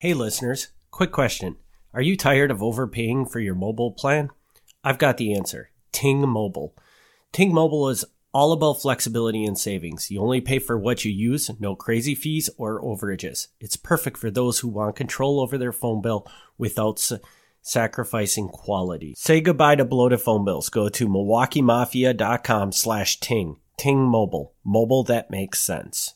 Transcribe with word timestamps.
Hey, 0.00 0.14
listeners, 0.14 0.68
quick 0.92 1.10
question. 1.10 1.56
Are 1.92 2.00
you 2.00 2.16
tired 2.16 2.52
of 2.52 2.62
overpaying 2.62 3.26
for 3.26 3.40
your 3.40 3.56
mobile 3.56 3.90
plan? 3.90 4.30
I've 4.84 4.96
got 4.98 5.16
the 5.16 5.34
answer 5.34 5.70
Ting 5.90 6.20
Mobile. 6.20 6.72
Ting 7.32 7.52
Mobile 7.52 7.88
is 7.88 8.04
all 8.32 8.52
about 8.52 8.80
flexibility 8.80 9.44
and 9.44 9.58
savings. 9.58 10.08
You 10.08 10.20
only 10.20 10.40
pay 10.40 10.60
for 10.60 10.78
what 10.78 11.04
you 11.04 11.10
use, 11.10 11.50
no 11.58 11.74
crazy 11.74 12.14
fees 12.14 12.48
or 12.56 12.80
overages. 12.80 13.48
It's 13.58 13.74
perfect 13.74 14.18
for 14.18 14.30
those 14.30 14.60
who 14.60 14.68
want 14.68 14.94
control 14.94 15.40
over 15.40 15.58
their 15.58 15.72
phone 15.72 16.00
bill 16.00 16.24
without 16.56 17.00
sa- 17.00 17.16
sacrificing 17.60 18.50
quality. 18.50 19.14
Say 19.16 19.40
goodbye 19.40 19.74
to 19.74 19.84
bloated 19.84 20.20
phone 20.20 20.44
bills. 20.44 20.68
Go 20.68 20.88
to 20.88 21.08
milwaukeemafia.com 21.08 22.70
slash 22.70 23.18
ting. 23.18 23.56
Ting 23.76 24.02
Mobile. 24.02 24.54
Mobile 24.64 25.02
that 25.02 25.28
makes 25.28 25.60
sense. 25.60 26.14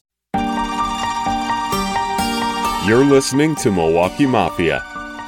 You're 2.85 3.05
listening 3.05 3.55
to 3.57 3.71
Milwaukee 3.71 4.27
Mafia, 4.27 4.82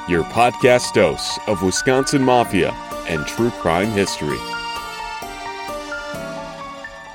your 0.09 0.25
podcast 0.25 0.91
dose 0.91 1.39
of 1.47 1.63
Wisconsin 1.63 2.21
Mafia 2.21 2.71
and 3.07 3.25
true 3.25 3.49
crime 3.49 3.87
history. 3.91 4.37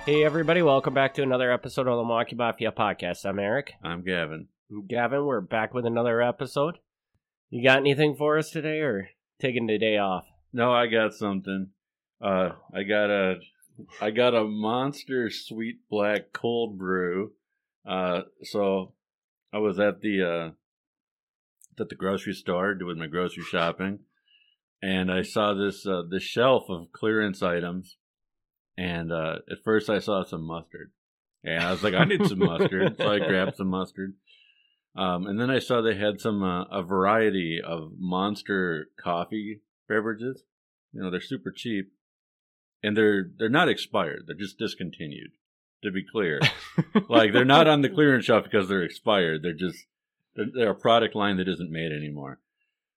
Hey, 0.07 0.25
everybody. 0.25 0.63
Welcome 0.63 0.95
back 0.95 1.13
to 1.17 1.23
another 1.23 1.53
episode 1.53 1.89
of 1.89 1.99
the 1.99 2.05
Milwaukee 2.05 2.37
Mafia 2.37 2.73
podcast. 2.73 3.27
I'm 3.27 3.39
Eric. 3.39 3.75
I'm 3.85 4.03
Gavin. 4.03 4.49
Gavin, 4.89 5.27
we're 5.27 5.43
back 5.43 5.75
with 5.75 5.85
another 5.85 6.23
episode. 6.23 6.79
You 7.51 7.63
got 7.63 7.77
anything 7.77 8.17
for 8.17 8.39
us 8.39 8.51
today 8.51 8.79
or 8.81 9.11
taking 9.43 9.67
the 9.67 9.77
day 9.77 9.99
off? 9.99 10.25
No, 10.55 10.73
I 10.73 10.87
got 10.87 11.13
something. 11.13 11.69
Uh, 12.19 12.53
I 12.73 12.85
got 12.85 13.11
a, 13.11 13.35
I 14.01 14.11
got 14.11 14.35
a 14.35 14.45
monster 14.45 15.29
sweet 15.29 15.81
black 15.91 16.33
cold 16.33 16.79
brew. 16.79 17.33
Uh, 17.87 18.23
so 18.43 18.95
I 19.53 19.59
was 19.59 19.79
at 19.81 20.01
the, 20.01 20.23
uh, 20.23 20.51
at 21.81 21.89
the 21.89 21.95
grocery 21.95 22.35
store 22.35 22.75
doing 22.75 22.99
my 22.99 23.07
grocery 23.07 23.45
shopping, 23.45 24.01
and 24.83 25.11
I 25.11 25.23
saw 25.23 25.55
this, 25.55 25.87
uh, 25.87 26.03
this 26.09 26.23
shelf 26.23 26.65
of 26.69 26.93
clearance 26.93 27.43
items, 27.43 27.97
and 28.77 29.13
uh, 29.13 29.37
at 29.51 29.65
first 29.65 29.91
I 29.91 29.99
saw 29.99 30.25
some 30.25 30.43
mustard, 30.43 30.93
and 31.43 31.63
I 31.63 31.71
was 31.71 31.83
like, 31.83 31.95
I 31.95 32.05
need 32.05 32.27
some 32.27 32.39
mustard, 32.39 32.97
so 32.97 33.11
I 33.11 33.19
grabbed 33.19 33.57
some 33.57 33.69
mustard. 33.69 34.15
Um, 34.97 35.27
and 35.27 35.41
then 35.41 35.51
I 35.51 35.61
saw 35.61 35.81
they 35.81 35.97
had 35.97 36.21
some 36.21 36.43
uh, 36.43 36.65
a 36.65 36.83
variety 36.83 37.61
of 37.65 37.93
monster 37.99 38.89
coffee 38.99 39.63
beverages. 39.89 40.43
You 40.93 41.03
know, 41.03 41.11
they're 41.11 41.21
super 41.21 41.53
cheap, 41.53 41.93
and 42.83 42.97
they're 42.97 43.31
they're 43.39 43.49
not 43.49 43.69
expired. 43.69 44.25
They're 44.27 44.37
just 44.37 44.59
discontinued. 44.59 45.31
To 45.83 45.91
be 45.91 46.05
clear, 46.05 46.41
like 47.09 47.33
they're 47.33 47.45
not 47.47 47.67
on 47.67 47.81
the 47.81 47.89
clearance 47.89 48.27
shelf 48.27 48.45
because 48.45 48.69
they're 48.69 48.83
expired. 48.83 49.43
They're 49.43 49.55
just 49.55 49.87
they're, 50.37 50.47
they're 50.55 50.71
a 50.71 50.75
product 50.75 51.15
line 51.15 51.39
that 51.39 51.49
isn't 51.49 51.71
made 51.71 51.91
anymore. 51.93 52.39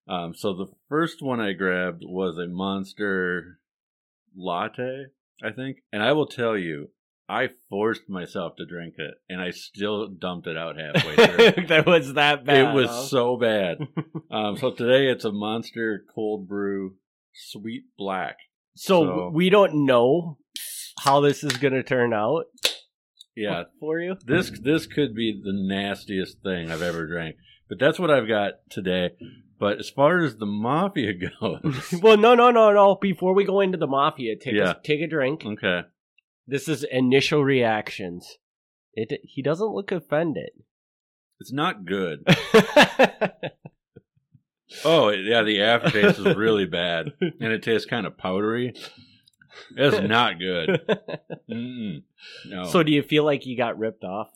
Um, 0.07 0.33
so 0.35 0.53
the 0.53 0.67
first 0.89 1.21
one 1.21 1.39
I 1.39 1.53
grabbed 1.53 2.03
was 2.05 2.37
a 2.37 2.47
monster 2.47 3.59
latte, 4.35 5.05
I 5.41 5.51
think, 5.51 5.77
and 5.91 6.03
I 6.03 6.11
will 6.11 6.27
tell 6.27 6.57
you, 6.57 6.89
I 7.29 7.49
forced 7.69 8.09
myself 8.09 8.57
to 8.57 8.65
drink 8.65 8.95
it, 8.97 9.13
and 9.29 9.41
I 9.41 9.51
still 9.51 10.09
dumped 10.09 10.47
it 10.47 10.57
out 10.57 10.75
halfway 10.77 11.15
through. 11.15 11.67
that 11.67 11.85
was 11.85 12.13
that 12.15 12.45
bad. 12.45 12.57
It 12.57 12.73
was 12.73 12.89
huh? 12.89 13.03
so 13.03 13.37
bad. 13.37 13.77
um, 14.31 14.57
so 14.57 14.71
today 14.71 15.09
it's 15.09 15.23
a 15.23 15.31
monster 15.31 16.03
cold 16.13 16.47
brew 16.47 16.95
sweet 17.33 17.83
black. 17.97 18.37
so, 18.75 19.05
so- 19.05 19.31
we 19.33 19.49
don't 19.49 19.85
know 19.85 20.37
how 20.99 21.19
this 21.21 21.43
is 21.43 21.57
going 21.57 21.73
to 21.73 21.83
turn 21.83 22.13
out 22.13 22.45
Yeah, 23.35 23.63
for 23.79 23.99
you. 23.99 24.15
this 24.25 24.51
this 24.61 24.85
could 24.87 25.13
be 25.15 25.39
the 25.43 25.53
nastiest 25.53 26.41
thing 26.43 26.71
I've 26.71 26.81
ever 26.81 27.05
drank. 27.07 27.35
But 27.69 27.79
that's 27.79 27.97
what 27.99 28.11
I've 28.11 28.27
got 28.27 28.53
today. 28.69 29.11
But 29.59 29.79
as 29.79 29.89
far 29.89 30.19
as 30.23 30.35
the 30.35 30.45
mafia 30.45 31.13
goes, 31.41 31.93
well, 32.01 32.17
no, 32.17 32.35
no, 32.35 32.51
no, 32.51 32.71
no. 32.73 32.95
Before 33.01 33.33
we 33.33 33.45
go 33.45 33.61
into 33.61 33.77
the 33.77 33.87
mafia, 33.87 34.35
take 34.35 34.53
Yeah. 34.55 34.71
a, 34.71 34.75
take 34.83 35.01
a 35.01 35.07
drink. 35.07 35.43
okay, 35.45 35.81
This 36.45 36.67
is 36.67 36.83
initial 36.83 37.43
reactions. 37.43 38.37
It 38.93 39.21
he 39.23 39.41
doesn't 39.41 39.73
look 39.73 39.91
offended. 39.91 40.49
it's 41.39 41.51
not 41.53 41.85
good. 41.85 42.27
Oh 44.85 45.09
yeah, 45.09 45.43
the 45.43 45.61
aftertaste 45.61 46.17
is 46.19 46.35
really 46.35 46.65
bad, 46.65 47.13
and 47.21 47.53
it 47.53 47.61
tastes 47.61 47.85
kind 47.85 48.07
of 48.07 48.17
powdery. 48.17 48.73
It's 49.75 50.07
not 50.09 50.39
good. 50.39 50.81
No, 52.45 52.63
So, 52.65 52.83
do 52.83 52.91
you 52.91 53.03
feel 53.03 53.23
like 53.25 53.45
you 53.45 53.55
got 53.57 53.77
ripped 53.77 54.03
off? 54.03 54.29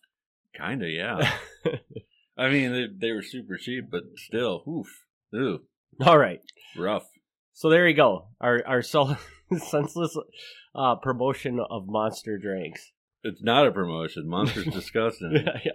kind 0.55 0.81
of 0.83 0.89
yeah. 0.89 1.33
I 2.38 2.50
mean, 2.50 2.72
they, 2.72 2.88
they 3.07 3.11
were 3.11 3.22
super 3.22 3.57
cheap, 3.57 3.85
but 3.91 4.03
still, 4.16 4.63
oof, 4.67 5.03
ooh, 5.35 5.61
All 6.01 6.17
right. 6.17 6.41
rough. 6.75 7.07
So 7.53 7.69
there 7.69 7.88
you 7.88 7.95
go. 7.95 8.27
Our 8.41 8.61
our 8.67 8.81
so- 8.94 9.16
senseless 9.57 10.17
uh, 10.75 10.95
promotion 10.95 11.59
of 11.59 11.88
monster 11.88 12.38
drinks. 12.38 12.91
It's 13.23 13.41
not 13.41 13.66
a 13.67 13.72
promotion. 13.72 14.27
Monster's 14.27 14.66
disgusting. 14.66 15.31
yeah. 15.66 15.72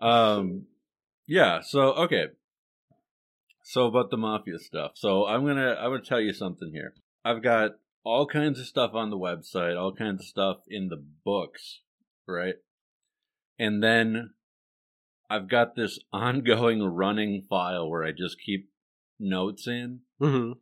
Um, 0.00 0.66
yeah. 1.26 1.60
So 1.62 1.92
okay. 1.94 2.26
So 3.62 3.86
about 3.86 4.10
the 4.10 4.16
mafia 4.16 4.58
stuff. 4.58 4.92
So 4.94 5.26
I'm 5.26 5.46
gonna 5.46 5.76
I'm 5.78 5.90
gonna 5.90 6.02
tell 6.02 6.20
you 6.20 6.32
something 6.32 6.70
here. 6.72 6.94
I've 7.24 7.42
got 7.42 7.72
all 8.04 8.26
kinds 8.26 8.60
of 8.60 8.66
stuff 8.66 8.92
on 8.94 9.10
the 9.10 9.18
website, 9.18 9.80
all 9.80 9.94
kinds 9.94 10.22
of 10.22 10.26
stuff 10.26 10.58
in 10.68 10.88
the 10.88 11.02
books, 11.24 11.80
right? 12.28 12.56
And 13.58 13.82
then 13.82 14.30
I've 15.30 15.48
got 15.48 15.74
this 15.74 15.98
ongoing 16.12 16.82
running 16.82 17.42
file 17.48 17.88
where 17.88 18.04
I 18.04 18.12
just 18.12 18.36
keep 18.44 18.70
notes 19.18 19.66
in 19.66 20.00
hmm 20.20 20.52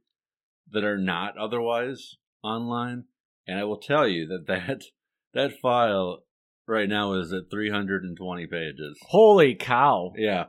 that 0.70 0.84
are 0.84 0.98
not 0.98 1.36
otherwise 1.36 2.16
online. 2.42 3.04
And 3.46 3.58
I 3.58 3.64
will 3.64 3.78
tell 3.78 4.08
you 4.08 4.26
that 4.28 4.46
that, 4.46 4.84
that 5.34 5.60
file 5.60 6.24
right 6.66 6.88
now 6.88 7.14
is 7.14 7.32
at 7.32 7.50
320 7.50 8.46
pages. 8.46 8.98
Holy 9.08 9.54
cow! 9.54 10.12
Yeah. 10.16 10.44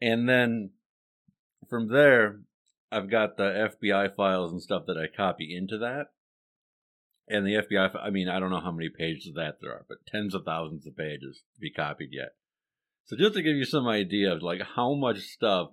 And 0.00 0.28
then 0.28 0.70
from 1.68 1.88
there, 1.88 2.40
I've 2.92 3.10
got 3.10 3.36
the 3.36 3.70
FBI 3.82 4.14
files 4.16 4.52
and 4.52 4.62
stuff 4.62 4.84
that 4.86 4.96
I 4.96 5.14
copy 5.14 5.56
into 5.56 5.78
that. 5.78 6.06
And 7.28 7.46
the 7.46 7.54
FBI, 7.54 7.94
I 8.02 8.10
mean, 8.10 8.28
I 8.28 8.40
don't 8.40 8.50
know 8.50 8.60
how 8.60 8.72
many 8.72 8.88
pages 8.88 9.28
of 9.28 9.34
that 9.36 9.58
there 9.60 9.70
are, 9.70 9.84
but 9.88 10.06
tens 10.06 10.34
of 10.34 10.44
thousands 10.44 10.86
of 10.86 10.96
pages 10.96 11.42
to 11.54 11.60
be 11.60 11.70
copied 11.70 12.10
yet. 12.12 12.34
So 13.04 13.16
just 13.16 13.34
to 13.34 13.42
give 13.42 13.56
you 13.56 13.64
some 13.64 13.86
idea 13.86 14.32
of 14.32 14.42
like 14.42 14.62
how 14.74 14.94
much 14.94 15.20
stuff 15.20 15.70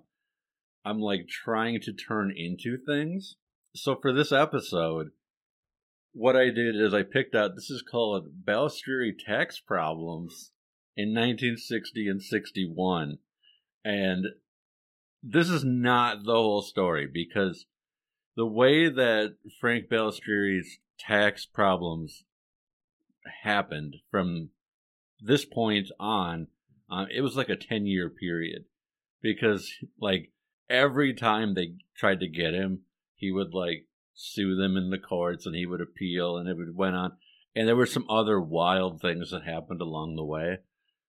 I'm 0.84 1.00
like 1.00 1.26
trying 1.28 1.80
to 1.82 1.92
turn 1.92 2.32
into 2.34 2.78
things. 2.78 3.36
So 3.74 3.96
for 4.00 4.12
this 4.12 4.30
episode, 4.30 5.08
what 6.12 6.36
I 6.36 6.46
did 6.46 6.76
is 6.76 6.94
I 6.94 7.02
picked 7.02 7.34
out 7.34 7.54
this 7.54 7.70
is 7.70 7.82
called 7.82 8.44
Balistrieri 8.44 9.12
tax 9.24 9.60
problems 9.60 10.52
in 10.96 11.10
1960 11.10 12.08
and 12.08 12.22
61. 12.22 13.18
And 13.84 14.26
this 15.22 15.48
is 15.48 15.64
not 15.64 16.24
the 16.24 16.32
whole 16.32 16.62
story 16.62 17.08
because 17.12 17.66
the 18.36 18.46
way 18.46 18.88
that 18.88 19.34
Frank 19.60 19.88
Balistrieri's 19.88 20.78
tax 20.98 21.44
problems 21.44 22.24
happened 23.42 23.96
from 24.10 24.50
this 25.20 25.44
point 25.44 25.90
on, 25.98 26.46
uh, 26.90 27.06
it 27.14 27.20
was 27.20 27.36
like 27.36 27.48
a 27.48 27.56
10 27.56 27.86
year 27.86 28.08
period 28.08 28.64
because 29.20 29.72
like 30.00 30.30
every 30.70 31.14
time 31.14 31.54
they 31.54 31.74
tried 31.96 32.20
to 32.20 32.28
get 32.28 32.54
him, 32.54 32.82
he 33.14 33.32
would 33.32 33.52
like 33.52 33.86
sue 34.14 34.56
them 34.56 34.76
in 34.76 34.90
the 34.90 34.98
courts 34.98 35.46
and 35.46 35.54
he 35.54 35.66
would 35.66 35.80
appeal 35.80 36.36
and 36.36 36.48
it 36.48 36.56
would 36.56 36.76
went 36.76 36.96
on. 36.96 37.12
And 37.54 37.66
there 37.66 37.76
were 37.76 37.86
some 37.86 38.08
other 38.08 38.40
wild 38.40 39.00
things 39.00 39.30
that 39.30 39.42
happened 39.42 39.80
along 39.80 40.14
the 40.14 40.24
way. 40.24 40.58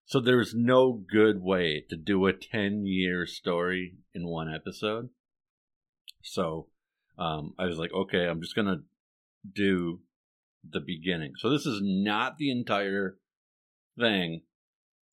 So 0.10 0.20
there's 0.20 0.56
no 0.56 0.94
good 0.94 1.40
way 1.40 1.86
to 1.92 1.96
do 1.96 2.26
a 2.26 2.34
10 2.34 2.88
year 2.88 3.28
story 3.28 3.94
in 4.12 4.28
one 4.28 4.52
episode. 4.52 5.10
So 6.24 6.66
um, 7.20 7.54
I 7.60 7.66
was 7.66 7.78
like, 7.78 7.94
okay, 7.94 8.26
I'm 8.26 8.42
just 8.42 8.56
going 8.56 8.68
to 8.68 8.82
do 9.54 10.00
the 10.68 10.80
beginning. 10.80 11.34
So 11.38 11.52
this 11.52 11.68
is 11.68 11.80
not 11.84 12.38
the 12.40 12.50
entire 12.50 13.18
thing. 14.00 14.42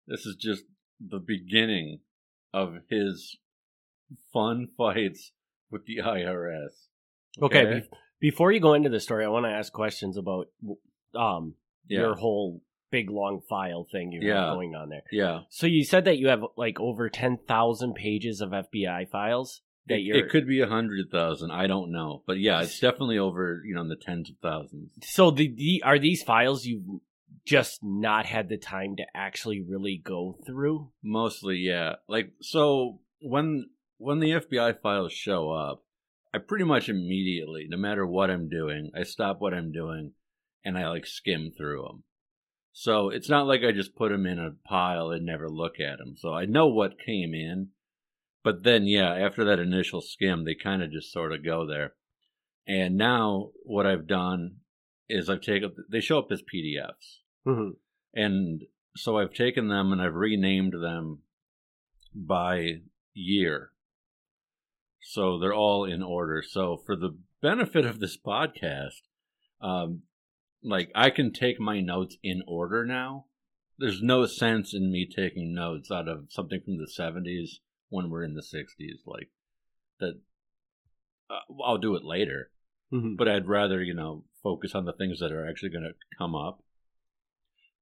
This 0.06 0.26
is 0.26 0.36
just 0.36 0.62
the 1.00 1.18
beginning 1.18 1.98
of 2.52 2.74
his 2.88 3.36
fun 4.32 4.68
fights 4.78 5.32
with 5.72 5.86
the 5.86 5.96
IRS. 6.04 6.86
Okay, 7.42 7.64
be- 7.64 7.96
before 8.20 8.52
you 8.52 8.60
go 8.60 8.74
into 8.74 8.90
the 8.90 9.00
story, 9.00 9.24
I 9.24 9.28
want 9.28 9.46
to 9.46 9.50
ask 9.50 9.72
questions 9.72 10.16
about 10.16 10.46
um 11.16 11.54
Yeah. 11.88 11.98
your 11.98 12.14
whole 12.14 12.62
big 12.94 13.10
long 13.10 13.40
file 13.48 13.86
thing 13.90 14.12
you 14.12 14.32
have 14.32 14.54
going 14.54 14.74
on 14.74 14.88
there. 14.88 15.02
yeah. 15.10 15.40
So 15.50 15.66
you 15.66 15.84
said 15.84 16.04
that 16.04 16.18
you 16.18 16.28
have 16.28 16.42
like 16.56 16.78
over 16.78 17.08
ten 17.08 17.38
thousand 17.48 17.94
pages 17.94 18.40
of 18.40 18.50
FBI 18.50 19.08
files 19.10 19.62
that 19.88 19.96
It, 19.96 20.02
you're. 20.02 20.16
it 20.18 20.30
could 20.30 20.46
be 20.46 20.60
a 20.60 20.66
hundred 20.68 21.10
thousand. 21.10 21.50
I 21.50 21.66
don't 21.66 21.90
know, 21.92 22.22
but 22.26 22.38
yeah, 22.38 22.62
it's 22.62 22.78
definitely 22.78 23.18
over. 23.18 23.62
You 23.66 23.74
know, 23.74 23.80
in 23.80 23.88
the 23.88 23.96
tens 23.96 24.30
of 24.30 24.36
thousands. 24.42 24.90
So 25.02 25.30
the, 25.30 25.48
the 25.54 25.82
are 25.84 25.98
these 25.98 26.22
files 26.22 26.64
you've 26.64 27.00
just 27.44 27.80
not 27.82 28.24
had 28.26 28.48
the 28.48 28.56
time 28.56 28.96
to 28.96 29.04
actually 29.14 29.60
really 29.60 30.00
go 30.02 30.38
through? 30.46 30.90
Mostly, 31.02 31.56
yeah. 31.56 31.94
Like 32.08 32.32
so, 32.40 33.00
when 33.20 33.70
when 33.98 34.20
the 34.20 34.30
FBI 34.30 34.80
files 34.80 35.12
show 35.12 35.50
up, 35.50 35.82
I 36.32 36.38
pretty 36.38 36.64
much 36.64 36.88
immediately, 36.88 37.66
no 37.68 37.76
matter 37.76 38.06
what 38.06 38.30
I'm 38.30 38.48
doing, 38.48 38.90
I 38.96 39.02
stop 39.02 39.40
what 39.40 39.52
I'm 39.54 39.72
doing 39.72 40.12
and 40.64 40.78
I 40.78 40.88
like 40.88 41.06
skim 41.06 41.50
through 41.56 41.82
them. 41.82 42.04
So 42.76 43.08
it's 43.08 43.28
not 43.28 43.46
like 43.46 43.62
I 43.62 43.70
just 43.70 43.94
put 43.94 44.10
them 44.10 44.26
in 44.26 44.40
a 44.40 44.50
pile 44.68 45.10
and 45.10 45.24
never 45.24 45.48
look 45.48 45.78
at 45.78 45.98
them. 45.98 46.16
So 46.18 46.34
I 46.34 46.44
know 46.44 46.66
what 46.66 46.98
came 46.98 47.32
in, 47.32 47.68
but 48.42 48.64
then 48.64 48.84
yeah, 48.86 49.14
after 49.14 49.44
that 49.44 49.60
initial 49.60 50.00
skim, 50.00 50.44
they 50.44 50.56
kind 50.56 50.82
of 50.82 50.90
just 50.90 51.12
sort 51.12 51.32
of 51.32 51.44
go 51.44 51.64
there. 51.64 51.94
And 52.66 52.96
now 52.96 53.50
what 53.62 53.86
I've 53.86 54.08
done 54.08 54.56
is 55.08 55.30
I've 55.30 55.40
taken 55.40 55.72
they 55.88 56.00
show 56.00 56.18
up 56.18 56.32
as 56.32 56.42
PDFs, 56.42 57.20
hmm 57.44 57.70
and 58.12 58.62
so 58.96 59.18
I've 59.18 59.34
taken 59.34 59.68
them 59.68 59.92
and 59.92 60.02
I've 60.02 60.14
renamed 60.14 60.72
them 60.72 61.20
by 62.12 62.80
year. 63.12 63.70
So 65.00 65.38
they're 65.38 65.54
all 65.54 65.84
in 65.84 66.02
order. 66.02 66.42
So 66.42 66.76
for 66.84 66.96
the 66.96 67.16
benefit 67.40 67.84
of 67.84 68.00
this 68.00 68.16
podcast, 68.16 69.02
um, 69.60 70.02
like 70.64 70.90
I 70.94 71.10
can 71.10 71.32
take 71.32 71.60
my 71.60 71.80
notes 71.80 72.16
in 72.22 72.42
order 72.48 72.84
now. 72.84 73.26
There's 73.78 74.02
no 74.02 74.24
sense 74.26 74.72
in 74.72 74.90
me 74.90 75.06
taking 75.06 75.54
notes 75.54 75.90
out 75.90 76.08
of 76.08 76.26
something 76.30 76.60
from 76.64 76.78
the 76.78 76.86
70s 76.86 77.58
when 77.88 78.08
we're 78.08 78.22
in 78.24 78.34
the 78.34 78.40
60s. 78.40 79.00
Like 79.04 79.30
that, 80.00 80.20
uh, 81.28 81.62
I'll 81.64 81.78
do 81.78 81.94
it 81.96 82.04
later, 82.04 82.50
hmm 82.90 83.14
but 83.16 83.28
I'd 83.28 83.48
rather 83.48 83.82
you 83.82 83.94
know 83.94 84.24
focus 84.42 84.74
on 84.74 84.84
the 84.84 84.92
things 84.92 85.20
that 85.20 85.32
are 85.32 85.48
actually 85.48 85.70
going 85.70 85.84
to 85.84 85.94
come 86.18 86.34
up. 86.34 86.62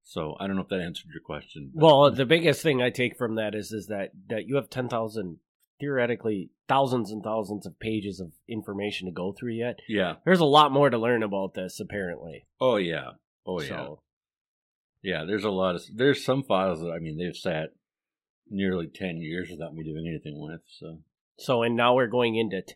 So 0.02 0.36
I 0.40 0.46
don't 0.46 0.56
know 0.56 0.62
if 0.62 0.68
that 0.68 0.80
answered 0.80 1.10
your 1.12 1.22
question. 1.22 1.70
Well, 1.74 2.10
the 2.10 2.26
biggest 2.26 2.62
thing 2.62 2.82
I 2.82 2.90
take 2.90 3.16
from 3.16 3.36
that 3.36 3.54
is 3.54 3.70
is 3.70 3.86
that 3.86 4.10
that 4.28 4.48
you 4.48 4.56
have 4.56 4.70
ten 4.70 4.88
thousand, 4.88 5.38
theoretically 5.82 6.50
thousands 6.68 7.10
and 7.10 7.22
thousands 7.24 7.66
of 7.66 7.78
pages 7.80 8.20
of 8.20 8.32
information 8.48 9.06
to 9.06 9.12
go 9.12 9.32
through 9.32 9.52
yet. 9.52 9.80
yeah. 9.88 10.14
There's 10.24 10.40
a 10.40 10.44
lot 10.44 10.70
more 10.72 10.88
to 10.88 10.96
learn 10.96 11.22
about 11.22 11.54
this, 11.54 11.80
apparently. 11.80 12.46
Oh 12.60 12.76
yeah. 12.76 13.10
Oh 13.46 13.60
yeah. 13.60 13.68
So, 13.68 14.02
Yeah, 15.02 15.24
there's 15.26 15.44
a 15.44 15.50
lot 15.50 15.74
of 15.74 15.82
there's 15.94 16.24
some 16.24 16.44
files 16.44 16.80
that 16.80 16.92
I 16.92 16.98
mean 17.00 17.18
they've 17.18 17.36
sat 17.36 17.70
nearly 18.48 18.86
ten 18.86 19.16
years 19.18 19.48
without 19.50 19.74
me 19.74 19.82
doing 19.84 20.06
anything 20.08 20.40
with. 20.40 20.60
So 20.78 21.00
so 21.36 21.62
and 21.62 21.76
now 21.76 21.94
we're 21.94 22.06
going 22.06 22.36
into 22.36 22.62
t- 22.62 22.74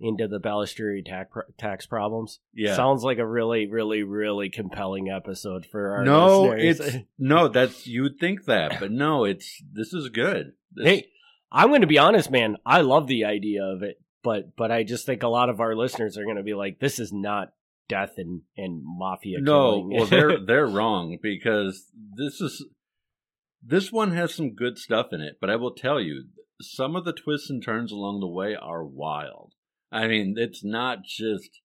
into 0.00 0.28
the 0.28 0.40
Balistrieri 0.40 1.04
tax 1.04 1.30
tax 1.58 1.86
problems. 1.86 2.40
yeah, 2.54 2.74
Sounds 2.76 3.02
like 3.02 3.18
a 3.18 3.26
really, 3.26 3.66
really, 3.66 4.02
really 4.04 4.48
compelling 4.48 5.08
episode 5.10 5.66
for 5.66 5.90
our 5.90 6.04
no, 6.04 6.42
listeners. 6.42 6.80
it's 6.80 6.96
no. 7.18 7.48
That's 7.48 7.86
you 7.86 8.02
would 8.02 8.18
think 8.20 8.44
that, 8.46 8.78
but 8.80 8.90
no, 8.92 9.24
it's 9.24 9.62
this 9.72 9.92
is 9.92 10.08
good. 10.08 10.52
This, 10.72 10.86
hey, 10.86 11.06
I'm 11.50 11.68
going 11.68 11.80
to 11.80 11.86
be 11.86 11.98
honest, 11.98 12.30
man. 12.30 12.56
I 12.66 12.82
love 12.82 13.06
the 13.06 13.24
idea 13.24 13.64
of 13.64 13.82
it, 13.82 14.00
but 14.22 14.56
but 14.56 14.70
I 14.70 14.82
just 14.82 15.06
think 15.06 15.22
a 15.22 15.28
lot 15.28 15.48
of 15.48 15.60
our 15.60 15.74
listeners 15.74 16.18
are 16.18 16.24
going 16.24 16.36
to 16.36 16.42
be 16.42 16.54
like, 16.54 16.78
"This 16.78 16.98
is 16.98 17.12
not 17.12 17.52
death 17.88 18.14
and 18.18 18.42
and 18.56 18.82
mafia." 18.84 19.40
no, 19.40 19.88
well 19.90 20.06
they're 20.06 20.38
they're 20.46 20.66
wrong 20.66 21.18
because 21.22 21.90
this 22.16 22.40
is 22.40 22.66
this 23.62 23.90
one 23.90 24.12
has 24.12 24.34
some 24.34 24.54
good 24.54 24.78
stuff 24.78 25.08
in 25.12 25.20
it, 25.20 25.38
but 25.40 25.50
I 25.50 25.56
will 25.56 25.74
tell 25.74 26.00
you, 26.00 26.24
some 26.60 26.96
of 26.96 27.04
the 27.04 27.12
twists 27.12 27.50
and 27.50 27.62
turns 27.62 27.92
along 27.92 28.20
the 28.20 28.28
way 28.28 28.54
are 28.54 28.84
wild. 28.84 29.54
I 29.90 30.06
mean, 30.06 30.34
it's 30.36 30.62
not 30.62 31.04
just 31.04 31.60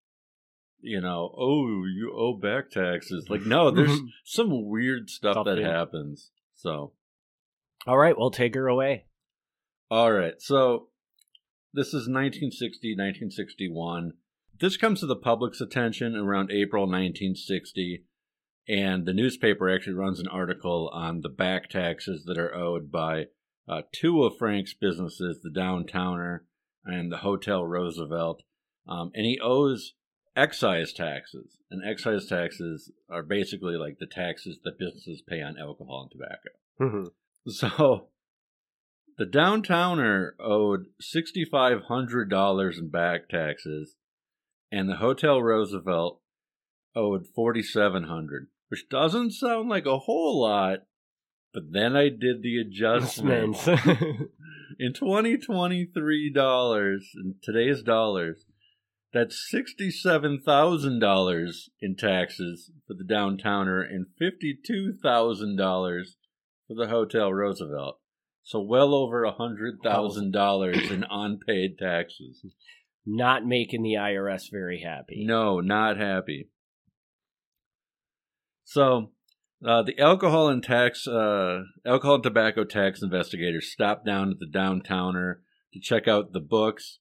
you 0.84 1.00
know, 1.00 1.34
oh, 1.38 1.86
you 1.86 2.14
owe 2.16 2.34
back 2.34 2.70
taxes. 2.70 3.28
Like, 3.30 3.46
no, 3.46 3.72
there's 3.72 4.00
some 4.26 4.70
weird 4.70 5.10
stuff 5.10 5.34
Stuff 5.34 5.46
that 5.46 5.58
happens. 5.58 6.32
So, 6.56 6.92
All 7.88 7.98
right, 7.98 8.18
well, 8.18 8.30
take 8.30 8.54
her 8.56 8.68
away. 8.68 9.06
All 9.94 10.12
right. 10.12 10.42
So, 10.42 10.88
this 11.72 11.90
is 11.90 12.10
1960, 12.10 12.94
1961. 12.94 14.14
This 14.60 14.76
comes 14.76 15.02
to 15.02 15.06
the 15.06 15.16
public's 15.16 15.62
attention 15.62 16.16
around 16.16 16.52
April 16.52 16.88
1960, 16.88 18.04
and 18.68 19.06
the 19.06 19.14
newspaper 19.14 19.70
actually 19.70 19.94
runs 19.94 20.20
an 20.20 20.28
article 20.28 20.90
on 20.92 21.22
the 21.22 21.30
back 21.30 21.70
taxes 21.70 22.24
that 22.26 22.40
are 22.40 22.56
owed 22.56 22.92
by 22.92 23.26
uh, 23.70 23.84
two 23.92 24.24
of 24.24 24.36
Frank's 24.36 24.74
businesses, 24.74 25.42
the 25.44 25.52
Downtowner 25.52 26.40
and 26.84 27.12
the 27.12 27.18
Hotel 27.18 27.64
Roosevelt. 27.64 28.42
Um, 28.88 29.12
and 29.14 29.28
he 29.28 29.40
owes 29.40 29.94
excise 30.36 30.92
taxes, 30.92 31.60
and 31.70 31.88
excise 31.88 32.26
taxes 32.26 32.92
are 33.12 33.22
basically 33.22 33.76
like 33.76 34.00
the 34.00 34.08
taxes 34.08 34.58
that 34.64 34.80
businesses 34.80 35.22
pay 35.22 35.44
on 35.44 35.60
alcohol 35.60 36.10
and 36.10 36.12
tobacco. 36.12 36.50
Mhm. 36.82 37.12
So 37.46 38.08
the 39.18 39.26
downtowner 39.26 40.32
owed 40.40 40.88
sixty 41.00 41.46
five 41.46 41.84
hundred 41.84 42.30
dollars 42.30 42.78
in 42.78 42.90
back 42.90 43.30
taxes, 43.30 43.96
and 44.72 44.90
the 44.90 44.98
Hotel 44.98 45.42
Roosevelt 45.42 46.22
owed 46.96 47.28
forty 47.36 47.62
seven 47.62 48.06
hundred, 48.06 48.48
which 48.70 48.90
doesn't 48.90 49.32
sound 49.32 49.70
like 49.70 49.86
a 49.86 50.00
whole 50.00 50.42
lot. 50.42 50.80
But 51.54 51.72
then 51.72 51.96
I 51.96 52.10
did 52.10 52.42
the 52.42 52.58
Adjustments. 52.58 53.68
in 54.80 54.94
twenty 54.94 55.38
twenty 55.38 55.86
three 55.86 56.32
dollars 56.34 57.12
in 57.16 57.36
today's 57.44 57.84
dollars. 57.84 58.46
That's 59.14 59.48
sixty 59.50 59.92
seven 59.92 60.42
thousand 60.42 61.00
dollars 61.00 61.70
in 61.80 61.96
taxes 61.96 62.72
for 62.88 62.96
the 62.96 63.04
downtowner 63.04 63.88
and 63.88 64.08
fifty 64.18 64.58
two 64.66 64.94
thousand 65.04 65.58
dollars 65.58 66.18
for 66.68 66.76
the 66.76 66.88
Hotel 66.88 67.32
Roosevelt. 67.32 68.00
So 68.44 68.60
well 68.60 68.94
over 68.94 69.24
a 69.24 69.32
hundred 69.32 69.80
thousand 69.84 70.32
dollars 70.32 70.92
in 70.92 71.06
unpaid 71.10 71.78
taxes. 71.78 72.46
Not 73.06 73.46
making 73.46 73.84
the 73.84 73.94
IRS 73.94 74.52
very 74.52 74.82
happy. 74.82 75.26
No, 75.26 75.60
not 75.60 75.98
happy. 75.98 76.50
So, 78.64 79.12
uh, 79.66 79.84
the 79.84 79.98
alcohol 80.00 80.50
and 80.50 80.64
tax, 80.64 81.08
uh, 81.08 81.64
alcohol 81.86 82.16
and 82.16 82.24
tobacco 82.24 82.64
tax 82.64 83.02
investigators 83.02 83.72
stopped 83.72 84.06
down 84.06 84.32
at 84.32 84.40
the 84.40 84.48
downtowner 84.48 85.36
to 85.74 85.80
check 85.80 86.08
out 86.08 86.34
the 86.34 86.40
books, 86.40 87.00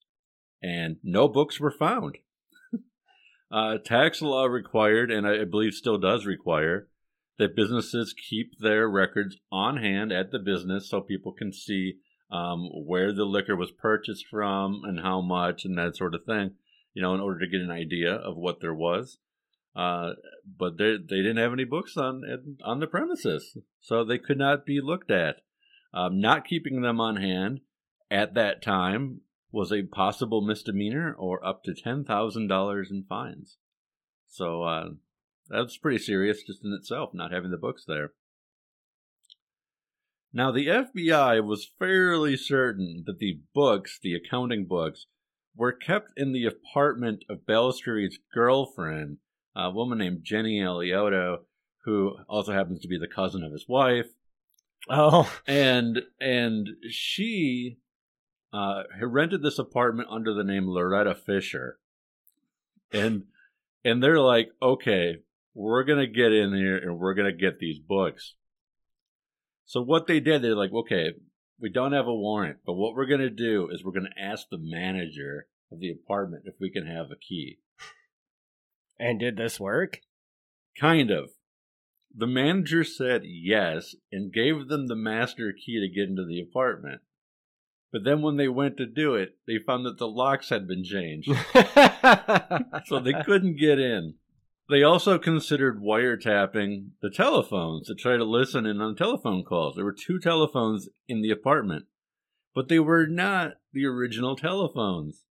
and 0.62 0.96
no 1.02 1.28
books 1.28 1.60
were 1.60 1.70
found. 1.70 2.18
uh, 3.52 3.78
tax 3.84 4.22
law 4.22 4.44
required, 4.44 5.10
and 5.10 5.26
I 5.26 5.44
believe 5.44 5.74
still 5.74 5.98
does 5.98 6.26
require, 6.26 6.88
that 7.38 7.56
businesses 7.56 8.14
keep 8.14 8.58
their 8.58 8.88
records 8.88 9.36
on 9.50 9.78
hand 9.78 10.12
at 10.12 10.30
the 10.30 10.38
business 10.38 10.88
so 10.88 11.00
people 11.00 11.32
can 11.32 11.52
see 11.52 11.94
um, 12.30 12.68
where 12.86 13.12
the 13.12 13.24
liquor 13.24 13.56
was 13.56 13.70
purchased 13.70 14.26
from 14.30 14.82
and 14.84 15.00
how 15.00 15.20
much 15.20 15.64
and 15.64 15.76
that 15.76 15.96
sort 15.96 16.14
of 16.14 16.24
thing, 16.24 16.52
you 16.94 17.02
know, 17.02 17.14
in 17.14 17.20
order 17.20 17.40
to 17.40 17.48
get 17.48 17.60
an 17.60 17.70
idea 17.70 18.12
of 18.12 18.36
what 18.36 18.60
there 18.60 18.74
was. 18.74 19.18
Uh, 19.74 20.10
but 20.58 20.76
they 20.76 20.96
they 20.96 21.16
didn't 21.16 21.38
have 21.38 21.52
any 21.52 21.64
books 21.64 21.96
on 21.96 22.22
on 22.62 22.80
the 22.80 22.86
premises, 22.86 23.56
so 23.80 24.04
they 24.04 24.18
could 24.18 24.36
not 24.38 24.66
be 24.66 24.80
looked 24.82 25.10
at. 25.10 25.36
Um, 25.94 26.20
not 26.20 26.46
keeping 26.46 26.82
them 26.82 27.00
on 27.00 27.16
hand 27.16 27.60
at 28.10 28.34
that 28.34 28.62
time 28.62 29.22
was 29.50 29.72
a 29.72 29.82
possible 29.82 30.42
misdemeanor 30.42 31.14
or 31.18 31.44
up 31.44 31.64
to 31.64 31.74
ten 31.74 32.04
thousand 32.04 32.48
dollars 32.48 32.90
in 32.90 33.04
fines. 33.08 33.56
So 34.28 34.62
uh, 34.62 34.88
that's 35.48 35.76
pretty 35.76 35.98
serious 35.98 36.42
just 36.42 36.64
in 36.64 36.72
itself, 36.72 37.10
not 37.12 37.32
having 37.32 37.50
the 37.50 37.56
books 37.56 37.84
there. 37.86 38.12
Now, 40.32 40.50
the 40.50 40.66
FBI 40.66 41.44
was 41.44 41.70
fairly 41.78 42.36
certain 42.36 43.04
that 43.06 43.18
the 43.18 43.40
books, 43.54 43.98
the 44.02 44.14
accounting 44.14 44.66
books, 44.66 45.06
were 45.54 45.72
kept 45.72 46.12
in 46.16 46.32
the 46.32 46.46
apartment 46.46 47.24
of 47.28 47.46
Balistrieri's 47.46 48.18
girlfriend, 48.34 49.18
a 49.54 49.70
woman 49.70 49.98
named 49.98 50.20
Jenny 50.22 50.60
Alioto, 50.60 51.40
who 51.84 52.16
also 52.28 52.52
happens 52.52 52.80
to 52.80 52.88
be 52.88 52.98
the 52.98 53.06
cousin 53.06 53.44
of 53.44 53.52
his 53.52 53.66
wife, 53.68 54.06
Oh, 54.88 55.32
and 55.46 56.02
and 56.20 56.70
she 56.90 57.78
uh, 58.52 58.82
rented 59.00 59.42
this 59.42 59.58
apartment 59.58 60.08
under 60.10 60.34
the 60.34 60.44
name 60.44 60.68
Loretta 60.68 61.14
Fisher, 61.14 61.78
and 62.92 63.24
and 63.84 64.02
they're 64.02 64.20
like, 64.20 64.50
okay, 64.60 65.18
we're 65.54 65.84
gonna 65.84 66.06
get 66.06 66.32
in 66.32 66.54
here 66.54 66.76
and 66.76 66.98
we're 66.98 67.14
gonna 67.14 67.32
get 67.32 67.58
these 67.58 67.78
books. 67.78 68.34
So 69.64 69.80
what 69.82 70.06
they 70.06 70.20
did, 70.20 70.42
they're 70.42 70.56
like, 70.56 70.72
okay, 70.72 71.12
we 71.60 71.70
don't 71.70 71.92
have 71.92 72.06
a 72.06 72.14
warrant, 72.14 72.58
but 72.66 72.74
what 72.74 72.94
we're 72.94 73.06
gonna 73.06 73.30
do 73.30 73.68
is 73.70 73.84
we're 73.84 73.92
gonna 73.92 74.10
ask 74.18 74.48
the 74.50 74.58
manager 74.58 75.46
of 75.70 75.80
the 75.80 75.90
apartment 75.90 76.44
if 76.46 76.54
we 76.60 76.70
can 76.70 76.86
have 76.86 77.06
a 77.10 77.16
key. 77.16 77.58
and 78.98 79.18
did 79.18 79.36
this 79.36 79.58
work? 79.58 80.00
Kind 80.78 81.10
of. 81.10 81.30
The 82.14 82.26
manager 82.26 82.84
said 82.84 83.22
yes 83.24 83.94
and 84.10 84.32
gave 84.32 84.68
them 84.68 84.86
the 84.86 84.96
master 84.96 85.52
key 85.52 85.80
to 85.80 85.88
get 85.88 86.08
into 86.08 86.26
the 86.26 86.40
apartment. 86.40 87.00
But 87.90 88.04
then 88.04 88.22
when 88.22 88.36
they 88.36 88.48
went 88.48 88.76
to 88.78 88.86
do 88.86 89.14
it, 89.14 89.36
they 89.46 89.58
found 89.58 89.84
that 89.86 89.98
the 89.98 90.08
locks 90.08 90.48
had 90.48 90.66
been 90.66 90.82
changed, 90.82 91.28
so 92.86 92.98
they 92.98 93.12
couldn't 93.24 93.58
get 93.58 93.78
in. 93.78 94.14
They 94.68 94.82
also 94.82 95.18
considered 95.18 95.82
wiretapping 95.82 96.90
the 97.00 97.10
telephones 97.10 97.88
to 97.88 97.94
try 97.94 98.16
to 98.16 98.24
listen 98.24 98.64
in 98.64 98.80
on 98.80 98.96
telephone 98.96 99.42
calls. 99.44 99.74
There 99.76 99.84
were 99.84 99.92
two 99.92 100.18
telephones 100.18 100.88
in 101.08 101.20
the 101.20 101.30
apartment, 101.30 101.86
but 102.54 102.68
they 102.68 102.78
were 102.78 103.06
not 103.06 103.54
the 103.72 103.86
original 103.86 104.36
telephones. 104.36 105.24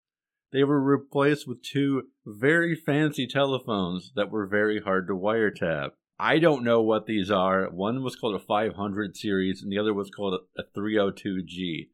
They 0.50 0.64
were 0.64 0.80
replaced 0.80 1.47
with 1.47 1.62
two 1.62 2.04
very 2.25 2.75
fancy 2.75 3.26
telephones 3.26 4.12
that 4.16 4.30
were 4.30 4.47
very 4.47 4.80
hard 4.80 5.06
to 5.08 5.14
wiretap. 5.14 5.90
I 6.18 6.38
don't 6.38 6.64
know 6.64 6.82
what 6.82 7.06
these 7.06 7.30
are. 7.30 7.70
One 7.70 8.02
was 8.02 8.16
called 8.16 8.35
a 8.35 8.44
500 8.44 9.16
series, 9.16 9.62
and 9.62 9.70
the 9.70 9.78
other 9.78 9.94
was 9.94 10.11
called 10.11 10.40
a 10.56 10.62
302G. 10.76 11.88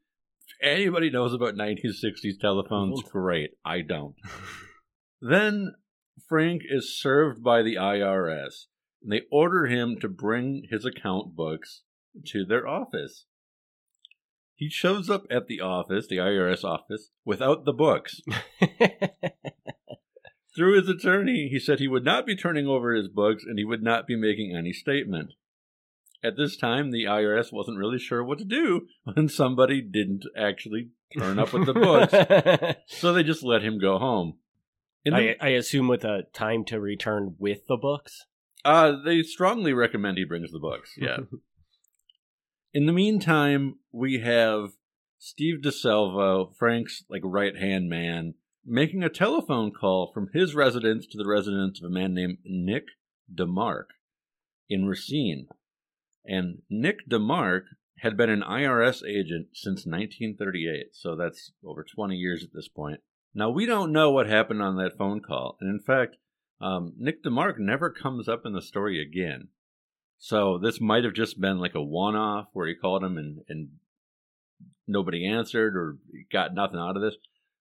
If 0.47 0.57
anybody 0.63 1.11
knows 1.11 1.35
about 1.35 1.57
1960s 1.57 2.41
telephones, 2.41 3.03
great. 3.03 3.51
I 3.65 3.81
don't. 3.83 4.15
then 5.21 5.75
Frank 6.29 6.63
is 6.69 6.99
served 6.99 7.43
by 7.43 7.63
the 7.63 7.77
IRS, 7.77 8.67
and 9.03 9.13
they 9.13 9.23
order 9.31 9.67
him 9.67 9.99
to 10.01 10.09
bring 10.09 10.65
his 10.71 10.85
account 10.85 11.37
books 11.37 11.83
to 12.27 12.45
their 12.45 12.67
office. 12.67 13.27
He 14.57 14.71
shows 14.71 15.11
up 15.11 15.27
at 15.31 15.47
the 15.49 15.61
office, 15.61 16.07
the 16.07 16.19
IRS 16.19 16.65
office, 16.65 17.11
without 17.25 17.65
the 17.65 17.73
books. 17.73 18.21
Through 20.57 20.81
his 20.81 20.89
attorney, 20.89 21.49
he 21.51 21.59
said 21.59 21.81
he 21.81 21.89
would 21.89 22.05
not 22.05 22.25
be 22.25 22.37
turning 22.37 22.69
over 22.69 22.95
his 22.95 23.09
books 23.09 23.43
and 23.45 23.59
he 23.59 23.65
would 23.65 23.83
not 23.83 24.07
be 24.07 24.15
making 24.15 24.55
any 24.57 24.73
statement. 24.73 25.33
At 26.23 26.37
this 26.37 26.57
time, 26.57 26.91
the 26.91 27.05
IRS 27.05 27.53
wasn't 27.53 27.79
really 27.79 27.99
sure 27.99 28.23
what 28.25 28.39
to 28.39 28.45
do 28.45 28.87
when 29.05 29.29
somebody 29.29 29.83
didn't 29.83 30.25
actually 30.37 30.91
turn 31.19 31.39
up 31.39 31.53
with 31.53 31.67
the 31.67 31.75
books, 31.75 32.85
so 32.97 33.13
they 33.13 33.25
just 33.25 33.43
let 33.43 33.63
him 33.63 33.79
go 33.79 33.99
home. 33.99 34.39
The- 35.05 35.37
I, 35.43 35.49
I 35.49 35.49
assume 35.51 35.89
with 35.89 36.05
a 36.05 36.25
time 36.33 36.65
to 36.67 36.81
return 36.81 37.37
with 37.39 37.67
the 37.67 37.77
books. 37.77 38.27
Uh, 38.65 38.93
they 39.05 39.23
strongly 39.23 39.73
recommend 39.73 40.17
he 40.17 40.25
brings 40.25 40.51
the 40.51 40.59
books. 40.59 40.93
Yeah. 40.97 41.19
In 42.73 42.87
the 42.87 42.93
meantime, 42.93 43.77
we 43.93 44.21
have 44.21 44.73
Steve 45.19 45.61
DeSalvo, 45.63 46.55
Frank's 46.57 47.05
like 47.09 47.23
right 47.25 47.57
hand 47.57 47.89
man, 47.89 48.35
making 48.65 49.03
a 49.03 49.09
telephone 49.09 49.71
call 49.71 50.11
from 50.13 50.29
his 50.33 50.55
residence 50.55 51.07
to 51.07 51.19
the 51.19 51.29
residence 51.29 51.81
of 51.81 51.87
a 51.87 51.95
man 51.95 52.15
named 52.15 52.39
Nick 52.45 52.85
DeMark 53.33 53.87
in 54.69 54.87
Racine. 54.87 55.47
And 56.25 56.63
Nick 56.69 57.09
DeMark 57.09 57.63
had 57.99 58.17
been 58.17 58.31
an 58.31 58.43
IRS 58.43 59.03
agent 59.07 59.49
since 59.53 59.87
1938, 59.87 60.89
so 60.93 61.15
that's 61.15 61.53
over 61.65 61.85
20 61.85 62.17
years 62.17 62.43
at 62.43 62.53
this 62.53 62.69
point. 62.69 63.01
Now, 63.35 63.51
we 63.51 63.67
don't 63.67 63.93
know 63.93 64.11
what 64.11 64.29
happened 64.29 64.63
on 64.63 64.77
that 64.77 64.97
phone 64.97 65.21
call, 65.21 65.57
and 65.61 65.69
in 65.69 65.81
fact, 65.81 66.17
um, 66.61 66.93
Nick 66.97 67.25
DeMark 67.25 67.59
never 67.59 67.91
comes 67.91 68.29
up 68.29 68.43
in 68.47 68.53
the 68.53 68.63
story 68.63 69.03
again. 69.03 69.49
So 70.19 70.59
this 70.59 70.81
might 70.81 71.05
have 71.05 71.13
just 71.13 71.41
been 71.41 71.59
like 71.59 71.75
a 71.75 71.83
one-off 71.83 72.47
where 72.53 72.67
he 72.67 72.75
called 72.75 73.03
him 73.03 73.19
and, 73.19 73.41
and 73.49 73.69
nobody 74.87 75.27
answered 75.27 75.77
or 75.77 75.99
got 76.33 76.55
nothing 76.55 76.79
out 76.79 76.97
of 76.97 77.03
this. 77.03 77.17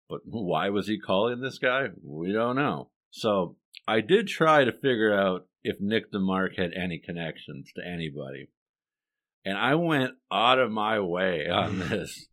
But 0.09 0.21
why 0.25 0.69
was 0.69 0.87
he 0.87 0.99
calling 0.99 1.39
this 1.39 1.59
guy? 1.59 1.87
We 2.03 2.33
don't 2.33 2.55
know. 2.55 2.89
So 3.11 3.55
I 3.87 4.01
did 4.01 4.27
try 4.27 4.65
to 4.65 4.71
figure 4.71 5.17
out 5.17 5.45
if 5.63 5.79
Nick 5.79 6.11
DeMark 6.11 6.57
had 6.57 6.71
any 6.73 6.97
connections 6.97 7.71
to 7.75 7.85
anybody. 7.85 8.49
And 9.45 9.57
I 9.57 9.75
went 9.75 10.13
out 10.31 10.59
of 10.59 10.71
my 10.71 10.99
way 10.99 11.47
on 11.47 11.79
this. 11.89 12.27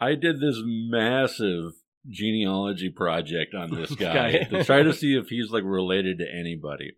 I 0.00 0.14
did 0.14 0.40
this 0.40 0.56
massive 0.64 1.72
genealogy 2.08 2.90
project 2.90 3.54
on 3.54 3.70
this 3.74 3.94
guy 3.96 4.44
to 4.44 4.64
try 4.64 4.82
to 4.82 4.92
see 4.92 5.14
if 5.16 5.28
he's 5.28 5.50
like 5.50 5.64
related 5.64 6.18
to 6.18 6.26
anybody. 6.32 6.92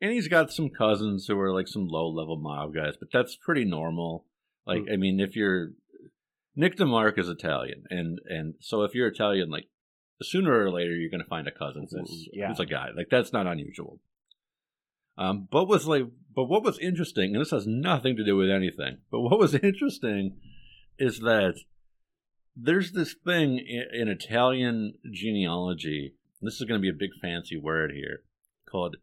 And 0.00 0.12
he's 0.12 0.28
got 0.28 0.52
some 0.52 0.68
cousins 0.70 1.26
who 1.26 1.38
are 1.40 1.52
like 1.52 1.68
some 1.68 1.86
low 1.88 2.08
level 2.08 2.36
mob 2.36 2.74
guys, 2.74 2.94
but 2.98 3.08
that's 3.12 3.36
pretty 3.36 3.64
normal. 3.64 4.26
Like, 4.66 4.82
I 4.92 4.96
mean, 4.96 5.20
if 5.20 5.36
you're 5.36 5.70
Nick 6.56 6.76
DeMark 6.76 7.18
is 7.18 7.28
Italian, 7.28 7.84
and 7.90 8.20
and 8.26 8.54
so 8.60 8.82
if 8.82 8.94
you're 8.94 9.08
Italian, 9.08 9.50
like 9.50 9.66
sooner 10.22 10.52
or 10.64 10.70
later 10.70 10.94
you're 10.94 11.10
gonna 11.10 11.24
find 11.24 11.46
a 11.48 11.52
cousin 11.52 11.86
who's, 11.90 12.28
Yeah. 12.32 12.48
who's 12.48 12.60
a 12.60 12.66
guy. 12.66 12.88
Like 12.96 13.08
that's 13.10 13.32
not 13.32 13.46
unusual. 13.46 14.00
Um, 15.16 15.48
but 15.50 15.66
was 15.68 15.86
like, 15.86 16.04
but 16.34 16.44
what 16.44 16.64
was 16.64 16.78
interesting, 16.78 17.34
and 17.34 17.40
this 17.40 17.50
has 17.52 17.66
nothing 17.66 18.16
to 18.16 18.24
do 18.24 18.36
with 18.36 18.50
anything, 18.50 18.98
but 19.10 19.20
what 19.20 19.38
was 19.38 19.54
interesting 19.62 20.36
is 20.98 21.20
that 21.20 21.54
there's 22.56 22.92
this 22.92 23.14
thing 23.14 23.58
in, 23.58 23.84
in 23.92 24.08
Italian 24.08 24.94
genealogy. 25.10 26.14
This 26.40 26.60
is 26.60 26.66
going 26.66 26.80
to 26.80 26.82
be 26.82 26.90
a 26.90 26.98
big 26.98 27.10
fancy 27.20 27.56
word 27.56 27.92
here, 27.92 28.22
called 28.70 28.96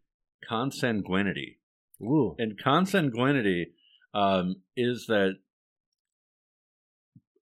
consanguinity. 0.50 1.58
Ooh. 2.02 2.36
And 2.38 2.60
consanguinity 2.60 3.68
um, 4.14 4.58
is 4.76 5.06
that 5.08 5.36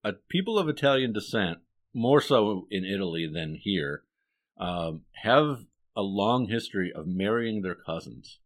uh, 0.03 0.13
people 0.29 0.57
of 0.57 0.69
Italian 0.69 1.13
descent, 1.13 1.59
more 1.93 2.21
so 2.21 2.67
in 2.69 2.85
Italy 2.85 3.29
than 3.31 3.55
here, 3.55 4.03
um, 4.59 5.01
have 5.23 5.65
a 5.95 6.01
long 6.01 6.47
history 6.47 6.91
of 6.93 7.07
marrying 7.07 7.61
their 7.61 7.75
cousins. 7.75 8.39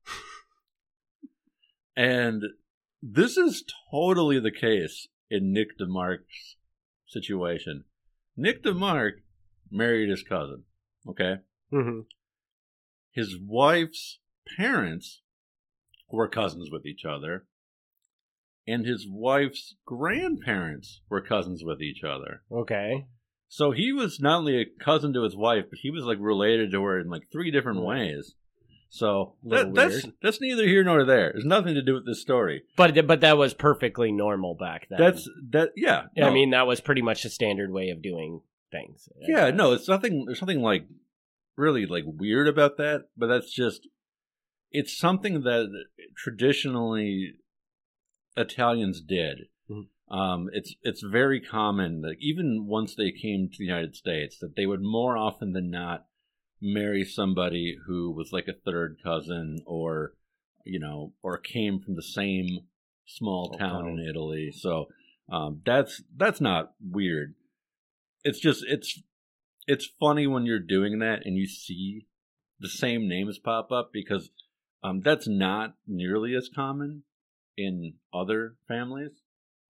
and 1.96 2.43
this 3.01 3.38
is 3.38 3.63
totally 3.91 4.39
the 4.39 4.51
case 4.51 5.08
in 5.29 5.51
Nick 5.53 5.77
DeMark's 5.77 6.55
situation. 7.13 7.86
Nick 8.36 8.63
DeMark 8.63 9.22
married 9.72 10.10
his 10.10 10.24
cousin, 10.24 10.63
okay? 11.08 11.36
hmm 11.72 12.01
his 13.12 13.38
wife's 13.39 14.17
parents 14.58 15.22
were 16.10 16.27
cousins 16.27 16.70
with 16.72 16.84
each 16.86 17.05
other, 17.05 17.46
and 18.67 18.86
his 18.88 19.05
wife's 19.08 19.75
grandparents 19.86 21.01
were 21.10 21.22
cousins 21.22 21.63
with 21.63 21.79
each 21.79 22.03
other. 22.03 22.41
Okay. 22.51 23.05
So 23.48 23.70
he 23.70 23.91
was 23.93 24.20
not 24.20 24.39
only 24.39 24.60
a 24.60 24.65
cousin 24.84 25.13
to 25.13 25.22
his 25.24 25.36
wife, 25.36 25.65
but 25.70 25.77
he 25.84 25.91
was 25.91 26.05
like 26.05 26.17
related 26.20 26.72
to 26.72 26.84
her 26.84 27.00
in 27.00 27.08
like 27.08 27.29
three 27.32 27.51
different 27.51 27.79
Hmm. 27.79 27.86
ways. 27.86 28.34
So 28.94 29.34
that, 29.46 29.74
that's 29.74 30.06
that's 30.22 30.40
neither 30.40 30.68
here 30.68 30.84
nor 30.84 31.04
there. 31.04 31.32
There's 31.34 31.46
nothing 31.46 31.74
to 31.74 31.82
do 31.82 31.96
with 31.96 32.06
this 32.06 32.22
story. 32.22 32.62
But 32.78 33.08
but 33.08 33.22
that 33.22 33.40
was 33.40 33.56
perfectly 33.56 34.12
normal 34.12 34.54
back 34.54 34.86
then. 34.88 35.00
That's 35.00 35.28
that. 35.50 35.72
Yeah, 35.76 36.04
I 36.22 36.30
mean 36.30 36.52
that 36.52 36.68
was 36.68 36.80
pretty 36.80 37.02
much 37.02 37.24
the 37.24 37.32
standard 37.32 37.72
way 37.72 37.90
of 37.90 38.04
doing 38.04 38.42
things. 38.72 39.10
Yeah, 39.28 39.50
no, 39.50 39.74
it's 39.74 39.88
nothing. 39.88 40.26
There's 40.26 40.44
nothing 40.44 40.62
like 40.62 40.86
really 41.58 41.88
like 41.88 42.04
weird 42.06 42.48
about 42.48 42.78
that, 42.78 43.06
but 43.18 43.26
that's 43.26 43.52
just 43.52 43.88
it's 44.70 44.96
something 44.96 45.42
that 45.42 45.72
traditionally 46.16 47.34
Italians 48.38 49.02
did. 49.02 49.48
Mhm. 49.68 49.88
Um, 50.08 50.52
it's 50.54 50.76
it's 50.84 51.02
very 51.02 51.42
common 51.42 52.02
that 52.02 52.18
even 52.20 52.68
once 52.68 52.94
they 52.94 53.12
came 53.12 53.50
to 53.50 53.58
the 53.58 53.66
United 53.66 53.96
States, 53.96 54.38
that 54.38 54.56
they 54.56 54.68
would 54.68 54.82
more 54.84 55.18
often 55.18 55.54
than 55.54 55.72
not 55.72 56.06
marry 56.63 57.03
somebody 57.03 57.77
who 57.86 58.10
was 58.10 58.32
like 58.32 58.48
a 58.48 58.53
third 58.53 58.98
cousin 59.03 59.60
or 59.65 60.13
you 60.63 60.79
know 60.79 61.12
or 61.22 61.38
came 61.38 61.79
from 61.79 61.96
the 61.96 62.01
same 62.01 62.62
small 63.05 63.51
town 63.51 63.84
town. 63.84 64.00
in 64.00 64.08
Italy. 64.10 64.51
So 64.55 64.88
um, 65.29 65.62
that's 65.65 66.01
that's 66.15 66.39
not 66.39 66.74
weird. 66.82 67.36
It's 68.24 68.39
just 68.39 68.63
it's 68.67 69.01
it's 69.67 69.89
funny 70.00 70.25
when 70.25 70.46
you're 70.46 70.60
doing 70.60 71.00
that 71.00 71.25
and 71.25 71.36
you 71.36 71.46
see 71.48 72.08
the 72.60 72.70
same 72.70 73.08
names 73.10 73.38
pop 73.39 73.72
up 73.72 73.91
because 73.91 74.29
um, 74.84 75.01
that's 75.01 75.27
not 75.27 75.75
nearly 75.86 76.34
as 76.36 76.50
common 76.53 77.03
in 77.58 77.93
other 78.13 78.55
families, 78.67 79.12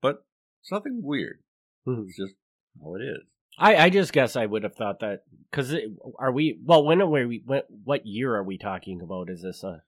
but 0.01 0.25
it's 0.61 0.71
nothing 0.71 1.01
weird. 1.03 1.39
Mhm. 1.87 2.05
It's 2.07 2.17
just 2.17 2.35
how 2.81 2.95
it 2.95 3.01
is. 3.01 3.23
I, 3.57 3.75
I 3.75 3.89
just 3.89 4.13
guess 4.13 4.35
I 4.35 4.45
would 4.45 4.63
have 4.63 4.75
thought 4.75 4.99
that 5.01 5.23
because 5.51 5.75
are 6.19 6.31
we 6.31 6.59
well 6.63 6.83
when 6.83 7.01
are 7.01 7.07
we 7.07 7.41
when, 7.45 7.61
what 7.83 8.05
year 8.05 8.35
are 8.35 8.43
we 8.43 8.57
talking 8.57 9.01
about? 9.01 9.29
Is 9.29 9.41
this 9.43 9.63
a 9.63 9.83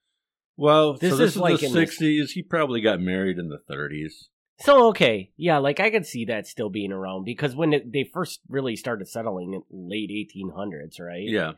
Well, 0.57 0.93
This 0.93 1.11
so 1.11 1.17
this 1.17 1.29
is 1.31 1.35
is, 1.35 1.41
like 1.41 1.59
the 1.59 1.65
in 1.67 1.73
this- 1.73 1.99
'60s. 1.99 2.31
He 2.31 2.43
probably 2.43 2.81
got 2.81 2.99
married 2.99 3.37
in 3.39 3.49
the 3.49 3.59
'30s. 3.69 4.25
so 4.59 4.87
okay 4.89 5.31
yeah 5.35 5.57
like 5.57 5.79
I 5.79 5.89
could 5.89 6.05
see 6.05 6.25
that 6.25 6.47
still 6.47 6.69
being 6.69 6.91
around 6.93 7.25
because 7.25 7.55
when 7.55 7.73
it, 7.73 7.91
they 7.91 8.03
first 8.05 8.39
really 8.47 8.75
started 8.77 9.07
settling 9.07 9.53
in 9.53 9.63
late 9.69 10.09
1800s 10.11 10.99
right 10.99 11.27
Yeah, 11.27 11.53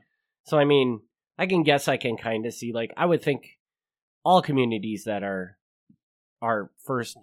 So 0.45 0.57
I 0.57 0.65
mean, 0.65 1.01
I 1.37 1.45
can 1.45 1.61
guess 1.63 1.87
I 1.87 1.97
can 1.97 2.17
kind 2.17 2.45
of 2.47 2.53
see 2.53 2.71
like 2.73 2.91
I 2.97 3.05
would 3.05 3.21
think 3.21 3.59
all 4.23 4.41
communities 4.41 5.03
that 5.05 5.21
are 5.23 5.57
are 6.41 6.71
first 6.85 7.17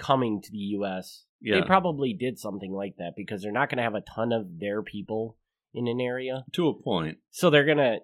coming 0.00 0.40
to 0.42 0.50
the 0.50 0.58
US, 0.78 1.24
yeah. 1.40 1.60
they 1.60 1.66
probably 1.66 2.12
did 2.12 2.38
something 2.38 2.72
like 2.72 2.96
that 2.98 3.12
because 3.16 3.42
they're 3.42 3.52
not 3.52 3.68
going 3.68 3.76
to 3.78 3.84
have 3.84 3.94
a 3.94 4.02
ton 4.02 4.32
of 4.32 4.58
their 4.58 4.82
people 4.82 5.36
in 5.72 5.86
an 5.86 6.00
area. 6.00 6.44
to 6.52 6.68
a 6.68 6.82
point. 6.82 7.18
So 7.30 7.50
they're 7.50 7.64
going 7.64 7.78
to 7.78 7.98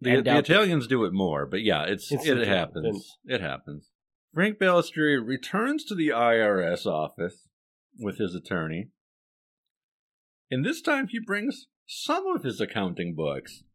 The, 0.00 0.22
the 0.22 0.38
Italians 0.38 0.86
do 0.86 1.04
it 1.04 1.12
more, 1.12 1.46
but 1.46 1.62
yeah, 1.62 1.84
it's, 1.84 2.10
It's 2.10 2.26
it 2.26 2.46
happens. 2.46 3.18
It 3.24 3.40
happens. 3.40 3.90
Frank 4.32 4.58
Balistrieri 4.58 5.20
returns 5.22 5.84
to 5.84 5.94
the 5.94 6.08
IRS 6.08 6.86
office 6.86 7.48
with 7.98 8.16
his 8.16 8.34
attorney, 8.34 8.88
and 10.50 10.64
this 10.64 10.80
time 10.80 11.08
he 11.08 11.18
brings 11.18 11.66
some 11.86 12.26
of 12.26 12.42
his 12.42 12.58
accounting 12.58 13.14
books. 13.14 13.62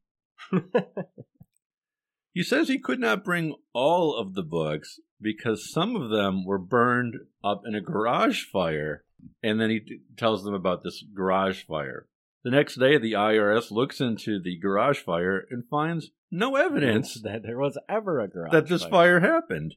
He 2.38 2.44
says 2.44 2.68
he 2.68 2.78
could 2.78 3.00
not 3.00 3.26
bring 3.26 3.56
all 3.74 4.16
of 4.16 4.36
the 4.36 4.44
books 4.44 5.00
because 5.22 5.72
some 5.72 5.96
of 5.96 6.10
them 6.10 6.46
were 6.46 6.60
burned 6.60 7.16
up 7.44 7.64
in 7.66 7.76
a 7.76 7.82
garage 7.82 8.44
fire 8.46 9.04
And 9.42 9.60
then 9.60 9.70
he 9.70 9.80
t- 9.80 10.00
tells 10.16 10.44
them 10.44 10.54
about 10.54 10.84
this 10.84 11.04
garage 11.14 11.64
fire. 11.64 12.08
The 12.44 12.52
next 12.52 12.76
day, 12.76 12.98
the 12.98 13.14
IRS 13.14 13.72
looks 13.72 14.00
into 14.00 14.40
the 14.40 14.58
garage 14.58 15.00
fire 15.00 15.46
and 15.50 15.68
finds 15.68 16.12
no 16.32 16.56
evidence 16.56 17.16
that 17.24 17.44
there 17.44 17.58
was 17.58 17.78
ever 17.90 18.20
a 18.20 18.28
garage 18.28 18.52
that 18.52 18.68
this 18.68 18.86
fire 18.86 19.20
happened. 19.20 19.76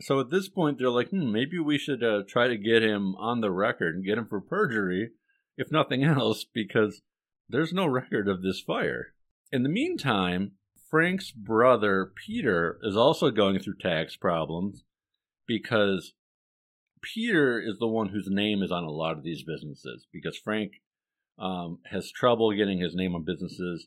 So 0.00 0.18
at 0.18 0.30
this 0.30 0.48
point, 0.48 0.78
they're 0.78 0.90
like, 0.90 1.10
hmm, 1.10 1.30
maybe 1.30 1.58
we 1.58 1.78
should 1.78 2.02
uh, 2.02 2.22
try 2.26 2.48
to 2.48 2.56
get 2.56 2.82
him 2.82 3.14
on 3.16 3.40
the 3.40 3.52
record 3.52 3.94
and 3.94 4.04
get 4.04 4.18
him 4.18 4.26
for 4.26 4.40
perjury, 4.40 5.10
if 5.56 5.70
nothing 5.70 6.02
else, 6.04 6.44
because 6.44 7.02
there's 7.48 7.72
no 7.72 7.86
record 7.86 8.28
of 8.28 8.42
this 8.42 8.60
fire. 8.60 9.14
In 9.52 9.62
the 9.62 9.68
meantime, 9.68 10.52
Frank's 10.92 11.30
brother, 11.30 12.12
Peter, 12.14 12.78
is 12.82 12.98
also 12.98 13.30
going 13.30 13.58
through 13.58 13.78
tax 13.80 14.14
problems 14.14 14.84
because 15.46 16.12
Peter 17.00 17.58
is 17.58 17.78
the 17.78 17.88
one 17.88 18.10
whose 18.10 18.28
name 18.28 18.62
is 18.62 18.70
on 18.70 18.84
a 18.84 18.90
lot 18.90 19.16
of 19.16 19.24
these 19.24 19.42
businesses 19.42 20.06
because 20.12 20.36
Frank 20.36 20.72
um, 21.38 21.78
has 21.90 22.12
trouble 22.12 22.52
getting 22.52 22.78
his 22.78 22.94
name 22.94 23.14
on 23.14 23.24
businesses. 23.24 23.86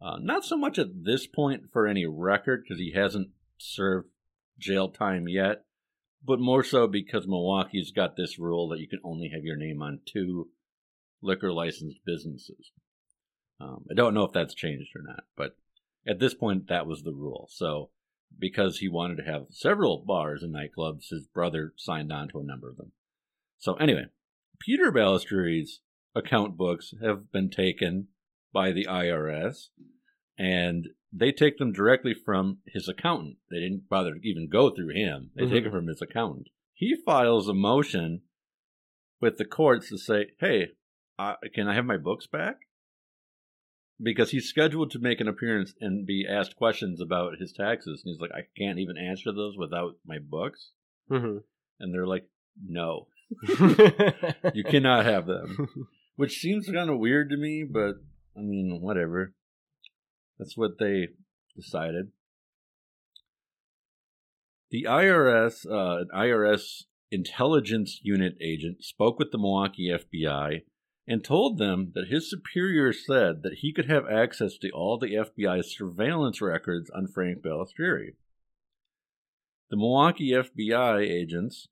Uh, 0.00 0.18
not 0.20 0.44
so 0.44 0.56
much 0.56 0.78
at 0.78 1.04
this 1.04 1.26
point 1.26 1.64
for 1.72 1.88
any 1.88 2.06
record 2.06 2.62
because 2.62 2.78
he 2.78 2.92
hasn't 2.94 3.30
served 3.58 4.10
jail 4.56 4.88
time 4.88 5.26
yet, 5.26 5.64
but 6.24 6.38
more 6.38 6.62
so 6.62 6.86
because 6.86 7.26
Milwaukee's 7.26 7.90
got 7.90 8.16
this 8.16 8.38
rule 8.38 8.68
that 8.68 8.78
you 8.78 8.86
can 8.86 9.00
only 9.02 9.28
have 9.34 9.42
your 9.42 9.56
name 9.56 9.82
on 9.82 10.02
two 10.06 10.50
liquor 11.20 11.52
licensed 11.52 11.98
businesses. 12.06 12.70
Um, 13.60 13.86
I 13.90 13.94
don't 13.94 14.14
know 14.14 14.22
if 14.22 14.32
that's 14.32 14.54
changed 14.54 14.90
or 14.94 15.02
not, 15.02 15.24
but 15.36 15.56
at 16.06 16.18
this 16.18 16.34
point, 16.34 16.68
that 16.68 16.86
was 16.86 17.02
the 17.02 17.12
rule. 17.12 17.48
So, 17.50 17.90
because 18.38 18.78
he 18.78 18.88
wanted 18.88 19.16
to 19.18 19.30
have 19.30 19.46
several 19.50 20.04
bars 20.06 20.42
and 20.42 20.54
nightclubs, 20.54 21.08
his 21.10 21.26
brother 21.26 21.72
signed 21.76 22.12
on 22.12 22.28
to 22.28 22.40
a 22.40 22.44
number 22.44 22.68
of 22.68 22.76
them. 22.76 22.92
So, 23.58 23.74
anyway, 23.74 24.06
Peter 24.60 24.92
Balistrieri's 24.92 25.80
account 26.14 26.56
books 26.56 26.94
have 27.02 27.30
been 27.32 27.50
taken 27.50 28.08
by 28.52 28.72
the 28.72 28.86
IRS, 28.86 29.68
and 30.38 30.88
they 31.12 31.32
take 31.32 31.58
them 31.58 31.72
directly 31.72 32.14
from 32.14 32.58
his 32.66 32.88
accountant. 32.88 33.36
They 33.50 33.60
didn't 33.60 33.88
bother 33.88 34.14
to 34.14 34.20
even 34.28 34.48
go 34.48 34.70
through 34.70 34.94
him. 34.94 35.30
They 35.34 35.46
take 35.46 35.64
it 35.64 35.70
from 35.70 35.86
his 35.86 36.02
accountant. 36.02 36.48
He 36.72 36.96
files 37.04 37.48
a 37.48 37.54
motion 37.54 38.22
with 39.20 39.38
the 39.38 39.44
courts 39.44 39.88
to 39.90 39.98
say, 39.98 40.32
"Hey, 40.38 40.72
uh, 41.18 41.36
can 41.54 41.68
I 41.68 41.74
have 41.74 41.84
my 41.84 41.96
books 41.96 42.26
back?" 42.26 42.63
Because 44.02 44.30
he's 44.32 44.48
scheduled 44.48 44.90
to 44.90 44.98
make 44.98 45.20
an 45.20 45.28
appearance 45.28 45.72
and 45.80 46.04
be 46.04 46.26
asked 46.28 46.56
questions 46.56 47.00
about 47.00 47.38
his 47.38 47.52
taxes, 47.52 48.02
and 48.04 48.10
he's 48.10 48.20
like, 48.20 48.32
"I 48.32 48.48
can't 48.56 48.78
even 48.78 48.96
answer 48.98 49.32
those 49.32 49.56
without 49.56 49.98
my 50.04 50.18
books." 50.18 50.72
Mhm. 51.10 51.44
And 51.78 51.94
they're 51.94 52.06
like, 52.06 52.28
"No, 52.60 53.08
you 54.52 54.64
cannot 54.64 55.04
have 55.04 55.26
them." 55.26 55.88
Which 56.16 56.40
seems 56.40 56.68
kind 56.68 56.90
of 56.90 56.98
weird 56.98 57.30
to 57.30 57.36
me, 57.36 57.64
but 57.64 57.96
I 58.36 58.40
mean, 58.40 58.80
whatever. 58.80 59.34
That's 60.38 60.56
what 60.56 60.78
they 60.78 61.08
decided. 61.54 62.10
The 64.70 64.86
IRS, 64.88 65.66
uh, 65.66 66.00
an 66.00 66.08
IRS 66.12 66.84
intelligence 67.10 68.00
unit 68.02 68.36
agent, 68.40 68.82
spoke 68.82 69.20
with 69.20 69.30
the 69.30 69.38
Milwaukee 69.38 69.88
FBI 69.92 70.62
and 71.06 71.22
told 71.22 71.58
them 71.58 71.92
that 71.94 72.08
his 72.08 72.30
superior 72.30 72.92
said 72.92 73.42
that 73.42 73.58
he 73.60 73.72
could 73.72 73.90
have 73.90 74.08
access 74.08 74.56
to 74.58 74.70
all 74.70 74.98
the 74.98 75.14
FBI's 75.14 75.76
surveillance 75.76 76.40
records 76.40 76.90
on 76.90 77.06
Frank 77.06 77.42
Balistrieri. 77.42 78.14
The 79.70 79.76
Milwaukee 79.76 80.32
FBI 80.32 81.00
agents 81.00 81.68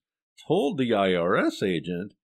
told 0.46 0.76
the 0.76 0.90
IRS 0.90 1.62
agent 1.62 2.14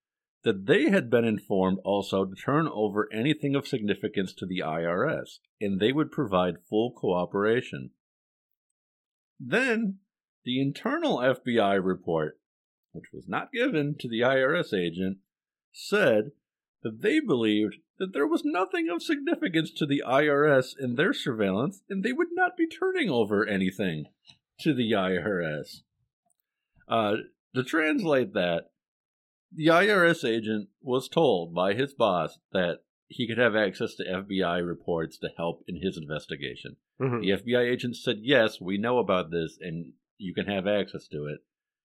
that 0.45 0.67
they 0.67 0.91
had 0.91 1.11
been 1.11 1.25
informed 1.25 1.79
also 1.85 2.25
to 2.25 2.35
turn 2.35 2.69
over 2.73 3.09
anything 3.13 3.55
of 3.55 3.67
significance 3.67 4.33
to 4.35 4.47
the 4.47 4.61
IRS, 4.61 5.39
and 5.61 5.81
they 5.81 5.93
would 5.93 6.11
provide 6.11 6.65
full 6.69 6.93
cooperation. 6.93 7.91
Then, 9.41 9.99
the 10.45 10.61
internal 10.61 11.19
FBI 11.19 11.85
report, 11.85 12.39
which 12.93 13.07
was 13.13 13.27
not 13.29 13.53
given 13.53 13.97
to 13.99 14.09
the 14.09 14.21
IRS 14.21 14.73
agent, 14.73 15.19
said 15.73 16.33
that 16.83 17.03
they 17.03 17.21
believed 17.21 17.77
that 17.99 18.13
there 18.13 18.27
was 18.27 18.43
nothing 18.45 18.89
of 18.89 19.03
significance 19.03 19.73
to 19.73 19.87
the 19.87 20.03
IRS 20.07 20.75
in 20.79 20.95
their 20.95 21.13
surveillance, 21.13 21.83
and 21.89 22.05
they 22.05 22.13
would 22.13 22.29
not 22.33 22.57
be 22.57 22.67
turning 22.69 23.11
over 23.11 23.45
anything 23.47 24.05
to 24.61 24.73
the 24.73 24.93
IRS. 24.93 25.83
Uh, 26.87 27.17
to 27.55 27.65
translate 27.65 28.35
that, 28.35 28.71
the 29.53 29.67
IRS 29.67 30.29
agent 30.29 30.69
was 30.81 31.09
told 31.09 31.55
by 31.55 31.75
his 31.75 31.95
boss 31.95 32.39
that 32.53 32.81
he 33.09 33.27
could 33.27 33.39
have 33.39 33.57
access 33.57 33.95
to 33.95 34.05
FBI 34.05 34.65
reports 34.65 35.19
to 35.19 35.31
help 35.37 35.65
in 35.67 35.81
his 35.83 35.97
investigation. 35.97 36.77
Mhm. 37.01 37.23
The 37.23 37.33
FBI 37.33 37.63
agent 37.63 37.97
said, 37.97 38.19
Yes, 38.21 38.61
we 38.61 38.77
know 38.77 38.99
about 38.99 39.31
this 39.31 39.59
and 39.61 39.95
you 40.19 40.35
can 40.35 40.47
have 40.47 40.67
access 40.67 41.09
to 41.09 41.27
it. 41.27 41.41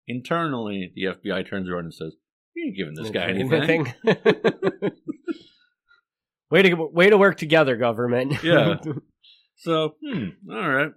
Internally, 0.09 0.91
the 0.95 1.05
FBI 1.05 1.47
turns 1.47 1.69
around 1.69 1.85
and 1.85 1.95
says, 1.95 2.17
We 2.55 2.63
ain't 2.65 2.77
giving 2.77 2.95
this 2.95 3.11
guy 3.11 3.29
anything. 3.29 3.93
way 6.51 6.63
to 6.63 6.75
way 6.75 7.11
to 7.11 7.19
work 7.19 7.37
together, 7.37 7.77
government. 7.77 8.35
Yeah. 8.45 8.77
So, 9.57 9.95
hmm, 10.05 10.51
all 10.51 10.69
right. 10.69 10.93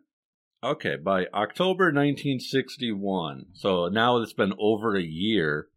Okay, 0.63 0.95
by 0.95 1.27
October 1.31 1.85
1961, 1.85 3.45
so 3.53 3.87
now 3.87 4.17
it's 4.17 4.33
been 4.33 4.53
over 4.57 4.95
a 4.95 5.03
year 5.03 5.67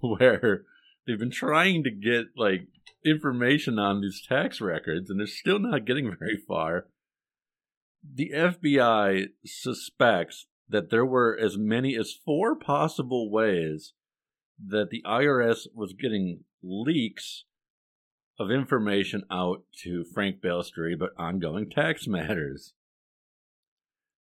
where 0.00 0.64
they've 1.06 1.18
been 1.18 1.30
trying 1.30 1.82
to 1.84 1.90
get 1.90 2.26
like 2.36 2.68
information 3.04 3.78
on 3.78 4.02
these 4.02 4.22
tax 4.28 4.60
records 4.60 5.08
and 5.08 5.18
they're 5.18 5.26
still 5.26 5.58
not 5.58 5.86
getting 5.86 6.14
very 6.18 6.36
far. 6.46 6.88
The 8.04 8.32
FBI 8.34 9.28
suspects 9.46 10.46
that 10.68 10.90
there 10.90 11.06
were 11.06 11.38
as 11.40 11.56
many 11.56 11.96
as 11.96 12.12
four 12.12 12.54
possible 12.56 13.30
ways 13.30 13.94
that 14.64 14.90
the 14.90 15.02
IRS 15.06 15.66
was 15.74 15.92
getting 15.92 16.44
leaks 16.62 17.44
of 18.38 18.50
information 18.50 19.24
out 19.30 19.62
to 19.82 20.04
Frank 20.12 20.40
Balistrieri 20.42 20.94
about 20.94 21.10
ongoing 21.18 21.70
tax 21.70 22.06
matters. 22.06 22.74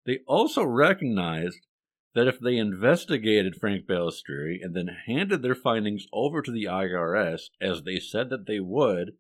They 0.07 0.21
also 0.27 0.65
recognized 0.65 1.67
that 2.15 2.29
if 2.29 2.39
they 2.39 2.57
investigated 2.57 3.57
Frank 3.57 3.87
Balistrieri 3.87 4.59
and 4.63 4.75
then 4.75 4.89
handed 5.07 5.43
their 5.43 5.55
findings 5.55 6.07
over 6.13 6.43
to 6.43 6.53
the 6.53 6.65
IRS, 6.65 7.43
as 7.61 7.83
they 7.83 7.99
said 7.99 8.31
that 8.31 8.47
they 8.47 8.61
would, 8.61 9.13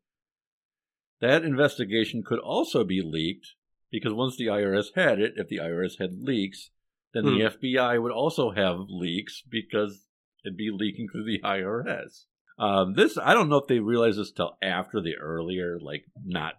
that 1.20 1.44
investigation 1.44 2.22
could 2.22 2.38
also 2.38 2.84
be 2.84 3.02
leaked 3.02 3.54
because 3.90 4.12
once 4.12 4.36
the 4.36 4.46
IRS 4.46 4.88
had 4.94 5.20
it, 5.20 5.34
if 5.36 5.48
the 5.48 5.58
IRS 5.58 5.98
had 5.98 6.20
leaks, 6.20 6.70
then 7.12 7.24
Hmm. 7.24 7.38
the 7.38 7.44
FBI 7.44 8.00
would 8.00 8.12
also 8.12 8.50
have 8.50 8.78
leaks 8.88 9.42
because 9.48 10.03
it'd 10.44 10.56
be 10.56 10.70
leaking 10.72 11.08
through 11.08 11.24
the 11.24 11.40
IRS. 11.44 12.24
Um, 12.58 12.94
this 12.94 13.18
I 13.18 13.34
don't 13.34 13.48
know 13.48 13.56
if 13.56 13.66
they 13.66 13.80
realized 13.80 14.18
this 14.18 14.30
till 14.30 14.56
after 14.62 15.00
the 15.00 15.16
earlier 15.16 15.78
like 15.80 16.04
not 16.24 16.54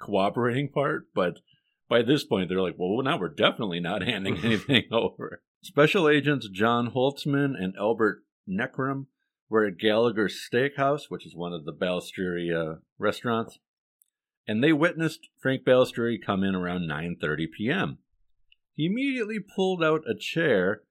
cooperating 0.00 0.68
part, 0.68 1.06
but 1.14 1.38
by 1.88 2.02
this 2.02 2.24
point 2.24 2.48
they're 2.48 2.60
like, 2.62 2.76
well, 2.78 3.02
now 3.02 3.18
we're 3.18 3.28
definitely 3.28 3.80
not 3.80 4.02
handing 4.06 4.38
anything 4.38 4.84
over. 4.92 5.42
Special 5.62 6.08
agents 6.08 6.48
John 6.48 6.92
Holtzman 6.92 7.54
and 7.58 7.74
Albert 7.78 8.24
Neckram 8.48 9.06
were 9.48 9.66
at 9.66 9.78
Gallagher's 9.78 10.48
Steakhouse, 10.50 11.02
which 11.08 11.26
is 11.26 11.36
one 11.36 11.52
of 11.52 11.64
the 11.64 11.72
Balistrieri 11.72 12.50
uh, 12.52 12.78
restaurants, 12.98 13.58
and 14.46 14.62
they 14.62 14.72
witnessed 14.72 15.28
Frank 15.40 15.64
Balistrieri 15.64 16.18
come 16.24 16.42
in 16.42 16.54
around 16.54 16.88
9:30 16.88 17.46
p.m. 17.56 17.98
He 18.74 18.86
immediately 18.86 19.38
pulled 19.40 19.84
out 19.84 20.02
a 20.08 20.18
chair 20.18 20.82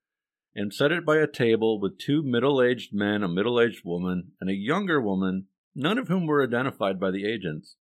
and 0.56 0.74
set 0.74 0.92
it 0.92 1.06
by 1.06 1.18
a 1.18 1.28
table 1.28 1.80
with 1.80 1.98
two 1.98 2.22
middle 2.22 2.62
aged 2.62 2.94
men, 2.94 3.24
a 3.24 3.28
middle 3.28 3.60
aged 3.60 3.86
woman, 3.86 4.32
and 4.40 4.50
a 4.50 4.56
younger 4.56 5.02
woman, 5.02 5.48
none 5.74 5.98
of 5.98 6.08
whom 6.08 6.26
were 6.26 6.44
identified 6.44 7.00
by 7.00 7.12
the 7.12 7.26
agents. 7.26 7.76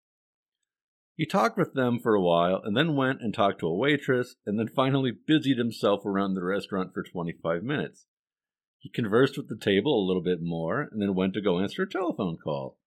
He 1.15 1.25
talked 1.25 1.57
with 1.57 1.73
them 1.73 1.99
for 1.99 2.15
a 2.15 2.21
while 2.21 2.61
and 2.63 2.77
then 2.77 2.95
went 2.95 3.21
and 3.21 3.33
talked 3.33 3.59
to 3.59 3.67
a 3.67 3.75
waitress 3.75 4.35
and 4.45 4.57
then 4.57 4.69
finally 4.69 5.11
busied 5.11 5.57
himself 5.57 6.05
around 6.05 6.33
the 6.33 6.43
restaurant 6.43 6.93
for 6.93 7.03
25 7.03 7.61
minutes. 7.63 8.05
He 8.77 8.89
conversed 8.89 9.35
with 9.35 9.49
the 9.49 9.57
table 9.57 10.01
a 10.01 10.07
little 10.07 10.21
bit 10.21 10.41
more 10.41 10.87
and 10.89 11.01
then 11.01 11.15
went 11.15 11.33
to 11.33 11.41
go 11.41 11.59
answer 11.59 11.83
a 11.83 11.89
telephone 11.89 12.37
call. 12.37 12.77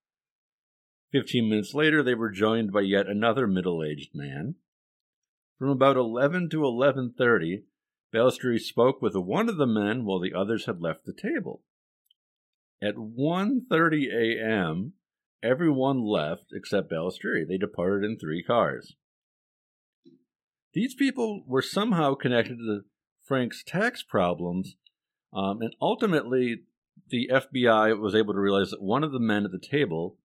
Fifteen 1.11 1.51
minutes 1.51 1.75
later, 1.75 2.03
they 2.03 2.15
were 2.15 2.31
joined 2.31 2.73
by 2.73 2.81
yet 2.81 3.07
another 3.07 3.47
middle-aged 3.47 4.15
man. 4.15 4.55
From 5.59 5.69
about 5.69 5.99
11 5.99 6.49
to 6.49 6.63
11:30, 6.63 7.65
Balistrieri 8.15 8.59
spoke 8.59 9.01
with 9.01 9.15
one 9.15 9.49
of 9.49 9.57
the 9.57 9.67
men 9.67 10.05
while 10.05 10.21
the 10.21 10.35
others 10.35 10.67
had 10.67 10.81
left 10.81 11.05
the 11.05 11.15
table. 11.15 11.63
At 12.83 12.97
1:30 12.97 14.09
a.m., 14.13 14.95
everyone 15.43 16.05
left 16.05 16.47
except 16.53 16.91
Balistrieri. 16.91 17.47
They 17.47 17.57
departed 17.57 18.05
in 18.05 18.19
three 18.19 18.43
cars. 18.43 18.95
These 20.75 20.95
people 20.95 21.45
were 21.47 21.63
somehow 21.63 22.15
connected 22.15 22.57
to 22.57 22.85
Frank's 23.23 23.63
tax 23.63 24.03
problems, 24.03 24.77
um, 25.33 25.61
and 25.61 25.75
ultimately 25.81 26.63
the 27.09 27.31
FBI 27.33 27.99
was 27.99 28.15
able 28.15 28.35
to 28.35 28.41
realize 28.41 28.71
that 28.71 28.83
one 28.83 29.05
of 29.05 29.13
the 29.13 29.21
men 29.21 29.45
at 29.45 29.53
the 29.53 29.59
table 29.59 30.19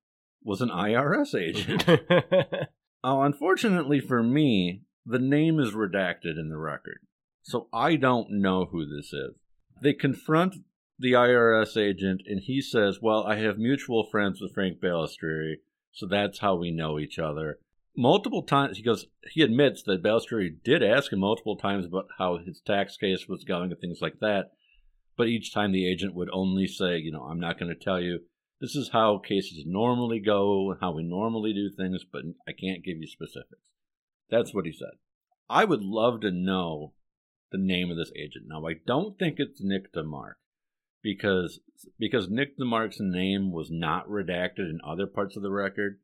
was 0.44 0.62
an 0.62 0.70
IRS 0.70 1.36
agent. 1.40 1.86
oh, 3.04 3.22
unfortunately 3.22 4.00
for 4.00 4.24
me, 4.24 4.82
the 5.06 5.20
name 5.20 5.60
is 5.60 5.72
redacted 5.72 6.40
in 6.40 6.50
the 6.50 6.58
record. 6.58 7.00
So 7.48 7.70
I 7.72 7.96
don't 7.96 8.30
know 8.30 8.66
who 8.66 8.86
this 8.86 9.14
is. 9.14 9.32
They 9.82 9.94
confront 9.94 10.58
the 11.00 11.14
IRS 11.14 11.78
agent 11.78 12.24
and 12.26 12.42
he 12.42 12.62
says, 12.62 13.00
Well, 13.02 13.24
I 13.24 13.38
have 13.38 13.58
mutual 13.58 14.04
friends 14.04 14.42
with 14.42 14.54
Frank 14.54 14.82
Balistrieri, 14.82 15.60
so 15.94 16.06
that's 16.06 16.40
how 16.40 16.56
we 16.56 16.72
know 16.72 17.00
each 17.00 17.18
other. 17.18 17.60
Multiple 17.96 18.44
times, 18.44 18.76
he 18.76 18.84
goes, 18.84 19.06
he 19.32 19.44
admits 19.44 19.82
that 19.84 20.04
Balistrieri 20.04 20.58
did 20.62 20.84
ask 20.84 21.14
him 21.14 21.20
multiple 21.20 21.56
times 21.56 21.86
about 21.86 22.10
how 22.18 22.38
his 22.38 22.60
tax 22.60 22.98
case 22.98 23.30
was 23.30 23.46
going 23.46 23.72
and 23.72 23.80
things 23.80 24.00
like 24.02 24.20
that. 24.20 24.52
But 25.16 25.30
each 25.30 25.54
time 25.54 25.72
the 25.72 25.90
agent 25.90 26.14
would 26.16 26.30
only 26.34 26.68
say, 26.68 26.98
You 26.98 27.14
know, 27.14 27.24
I'm 27.24 27.40
not 27.40 27.58
going 27.58 27.74
to 27.74 27.82
tell 27.82 28.02
you. 28.02 28.20
This 28.60 28.76
is 28.76 28.90
how 28.92 29.20
cases 29.20 29.64
normally 29.66 30.20
go, 30.20 30.72
and 30.72 30.82
how 30.82 30.92
we 30.92 31.04
normally 31.04 31.54
do 31.54 31.70
things, 31.70 32.04
but 32.12 32.24
I 32.46 32.52
can't 32.52 32.84
give 32.84 32.98
you 32.98 33.08
specifics. 33.08 33.70
That's 34.30 34.54
what 34.54 34.66
he 34.66 34.74
said. 34.74 34.98
I 35.50 35.64
would 35.64 35.84
love 35.84 36.20
to 36.22 36.32
know 36.32 36.92
the 37.52 37.58
name 37.58 37.90
of 37.90 37.98
this 37.98 38.12
agent. 38.16 38.46
Now, 38.48 38.66
I 38.68 38.74
don't 38.86 39.18
think 39.18 39.36
it's 39.38 39.62
Nick 39.62 39.94
DeMark 39.94 40.34
because 41.02 41.60
because 42.00 42.30
Nick 42.30 42.58
DeMark's 42.58 43.00
name 43.00 43.52
was 43.52 43.70
not 43.72 44.10
redacted 44.10 44.70
in 44.70 44.80
other 44.86 45.08
parts 45.08 45.38
of 45.38 45.44
the 45.44 45.52
record. 45.52 46.00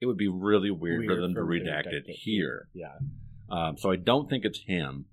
It 0.00 0.06
would 0.06 0.16
be 0.16 0.28
really 0.28 0.70
weird, 0.70 1.00
weird 1.00 1.10
for 1.10 1.20
them 1.20 1.34
to 1.34 1.40
redact 1.40 1.92
it 1.92 2.04
here. 2.08 2.68
Yeah. 2.72 2.96
Um, 3.50 3.76
so 3.76 3.90
I 3.90 3.96
don't 3.96 4.30
think 4.30 4.44
it's 4.44 4.60
him. 4.66 5.06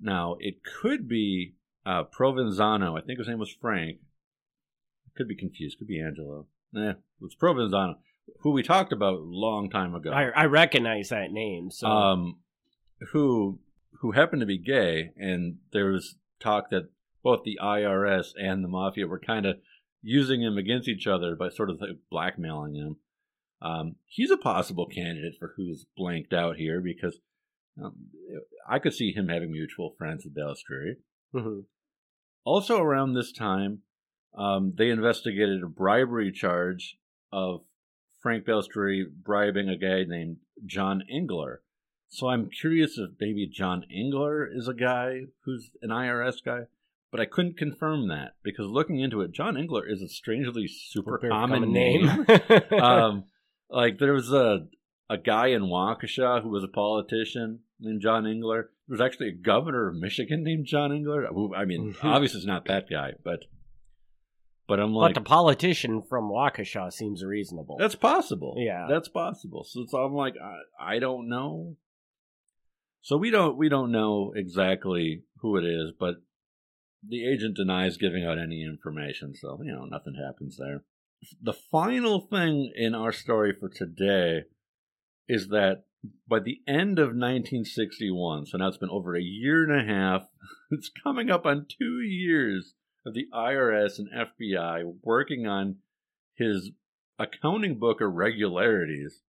Now 0.00 0.36
it 0.40 0.62
could 0.62 1.08
be 1.08 1.54
uh, 1.84 2.04
Provenzano. 2.04 2.98
I 2.98 3.04
think 3.04 3.18
his 3.18 3.28
name 3.28 3.38
was 3.38 3.54
Frank. 3.60 3.98
Could 5.16 5.28
be 5.28 5.36
confused. 5.36 5.78
Could 5.78 5.88
be 5.88 6.00
Angelo. 6.00 6.46
Eh, 6.76 6.92
it's 7.22 7.34
Provenzano, 7.34 7.96
who 8.40 8.52
we 8.52 8.62
talked 8.62 8.92
about 8.92 9.14
a 9.14 9.22
long 9.22 9.70
time 9.70 9.94
ago. 9.94 10.10
I, 10.10 10.28
I 10.28 10.44
recognize 10.46 11.08
that 11.08 11.30
name. 11.30 11.70
So. 11.70 11.86
Um, 11.86 12.38
who 13.12 13.58
who 14.00 14.12
happened 14.12 14.40
to 14.40 14.46
be 14.46 14.58
gay, 14.58 15.10
and 15.16 15.56
there 15.72 15.86
was 15.86 16.16
talk 16.40 16.70
that 16.70 16.90
both 17.22 17.44
the 17.44 17.58
IRS 17.62 18.28
and 18.40 18.62
the 18.62 18.68
mafia 18.68 19.06
were 19.06 19.18
kind 19.18 19.46
of 19.46 19.56
using 20.02 20.42
him 20.42 20.56
against 20.56 20.88
each 20.88 21.06
other 21.06 21.34
by 21.34 21.48
sort 21.48 21.70
of 21.70 21.80
like 21.80 21.90
blackmailing 22.10 22.74
him. 22.74 22.96
Um, 23.60 23.96
he's 24.06 24.30
a 24.30 24.36
possible 24.36 24.86
candidate 24.86 25.34
for 25.38 25.54
who's 25.56 25.86
blanked 25.96 26.32
out 26.32 26.56
here 26.56 26.80
because 26.80 27.18
um, 27.82 27.94
I 28.68 28.78
could 28.78 28.94
see 28.94 29.12
him 29.12 29.28
having 29.28 29.50
mutual 29.50 29.94
friends 29.98 30.24
with 30.24 30.36
Balistrieri. 30.36 30.96
Mm-hmm. 31.34 31.60
Also, 32.44 32.80
around 32.80 33.14
this 33.14 33.32
time, 33.32 33.80
um, 34.36 34.74
they 34.76 34.90
investigated 34.90 35.62
a 35.62 35.68
bribery 35.68 36.30
charge 36.30 36.98
of 37.32 37.62
Frank 38.22 38.44
Balistrieri 38.44 39.04
bribing 39.10 39.68
a 39.68 39.76
guy 39.76 40.04
named 40.06 40.36
John 40.64 41.02
Engler. 41.10 41.62
So 42.08 42.28
I'm 42.28 42.48
curious 42.48 42.98
if 42.98 43.10
maybe 43.20 43.46
John 43.46 43.84
Engler 43.94 44.46
is 44.46 44.68
a 44.68 44.74
guy 44.74 45.22
who's 45.44 45.70
an 45.82 45.90
IRS 45.90 46.42
guy, 46.44 46.62
but 47.10 47.20
I 47.20 47.26
couldn't 47.26 47.58
confirm 47.58 48.08
that 48.08 48.34
because 48.42 48.66
looking 48.66 49.00
into 49.00 49.20
it, 49.20 49.32
John 49.32 49.56
Engler 49.56 49.86
is 49.86 50.02
a 50.02 50.08
strangely 50.08 50.68
super 50.68 51.18
common, 51.18 51.62
common, 51.62 51.72
name. 51.72 52.26
um, 52.80 53.24
like 53.70 53.98
there 53.98 54.12
was 54.12 54.32
a 54.32 54.66
a 55.08 55.16
guy 55.16 55.48
in 55.48 55.62
Waukesha 55.62 56.42
who 56.42 56.48
was 56.48 56.64
a 56.64 56.68
politician 56.68 57.60
named 57.78 58.00
John 58.00 58.26
Engler. 58.26 58.70
There 58.88 58.94
was 58.94 59.00
actually 59.00 59.28
a 59.28 59.32
governor 59.32 59.88
of 59.88 59.96
Michigan 59.96 60.42
named 60.42 60.66
John 60.66 60.92
Engler. 60.92 61.26
I 61.54 61.64
mean, 61.64 61.92
mm-hmm. 61.92 62.06
obviously 62.06 62.38
it's 62.38 62.46
not 62.46 62.66
that 62.66 62.88
guy, 62.90 63.12
but 63.24 63.44
but 64.68 64.80
I'm 64.80 64.92
like, 64.92 65.14
but 65.14 65.20
the 65.20 65.24
politician 65.24 66.02
from 66.02 66.28
Waukesha 66.28 66.92
seems 66.92 67.24
reasonable. 67.24 67.76
That's 67.78 67.94
possible. 67.94 68.54
Yeah, 68.58 68.86
that's 68.88 69.08
possible. 69.08 69.64
So, 69.64 69.84
so 69.88 69.98
I'm 69.98 70.14
like, 70.14 70.34
I, 70.42 70.94
I 70.94 70.98
don't 70.98 71.28
know. 71.28 71.76
So 73.06 73.16
we 73.16 73.30
don't 73.30 73.56
we 73.56 73.68
don't 73.68 73.92
know 73.92 74.32
exactly 74.34 75.22
who 75.36 75.56
it 75.56 75.64
is, 75.64 75.92
but 75.96 76.16
the 77.08 77.24
agent 77.24 77.56
denies 77.56 77.98
giving 77.98 78.24
out 78.24 78.36
any 78.36 78.64
information, 78.64 79.32
so 79.32 79.60
you 79.62 79.70
know 79.70 79.84
nothing 79.84 80.14
happens 80.14 80.56
there. 80.56 80.82
The 81.40 81.52
final 81.52 82.18
thing 82.18 82.72
in 82.74 82.96
our 82.96 83.12
story 83.12 83.52
for 83.52 83.68
today 83.68 84.46
is 85.28 85.50
that 85.50 85.84
by 86.26 86.40
the 86.40 86.62
end 86.66 86.98
of 86.98 87.10
1961, 87.10 88.46
so 88.46 88.58
now 88.58 88.66
it's 88.66 88.76
been 88.76 88.90
over 88.90 89.14
a 89.14 89.22
year 89.22 89.62
and 89.62 89.88
a 89.88 89.94
half, 89.94 90.22
it's 90.72 90.90
coming 91.04 91.30
up 91.30 91.46
on 91.46 91.66
two 91.68 92.00
years 92.00 92.74
of 93.06 93.14
the 93.14 93.28
IRS 93.32 94.00
and 94.00 94.08
FBI 94.10 94.82
working 95.04 95.46
on 95.46 95.76
his 96.34 96.72
accounting 97.20 97.78
book 97.78 97.98
irregularities 98.00 99.20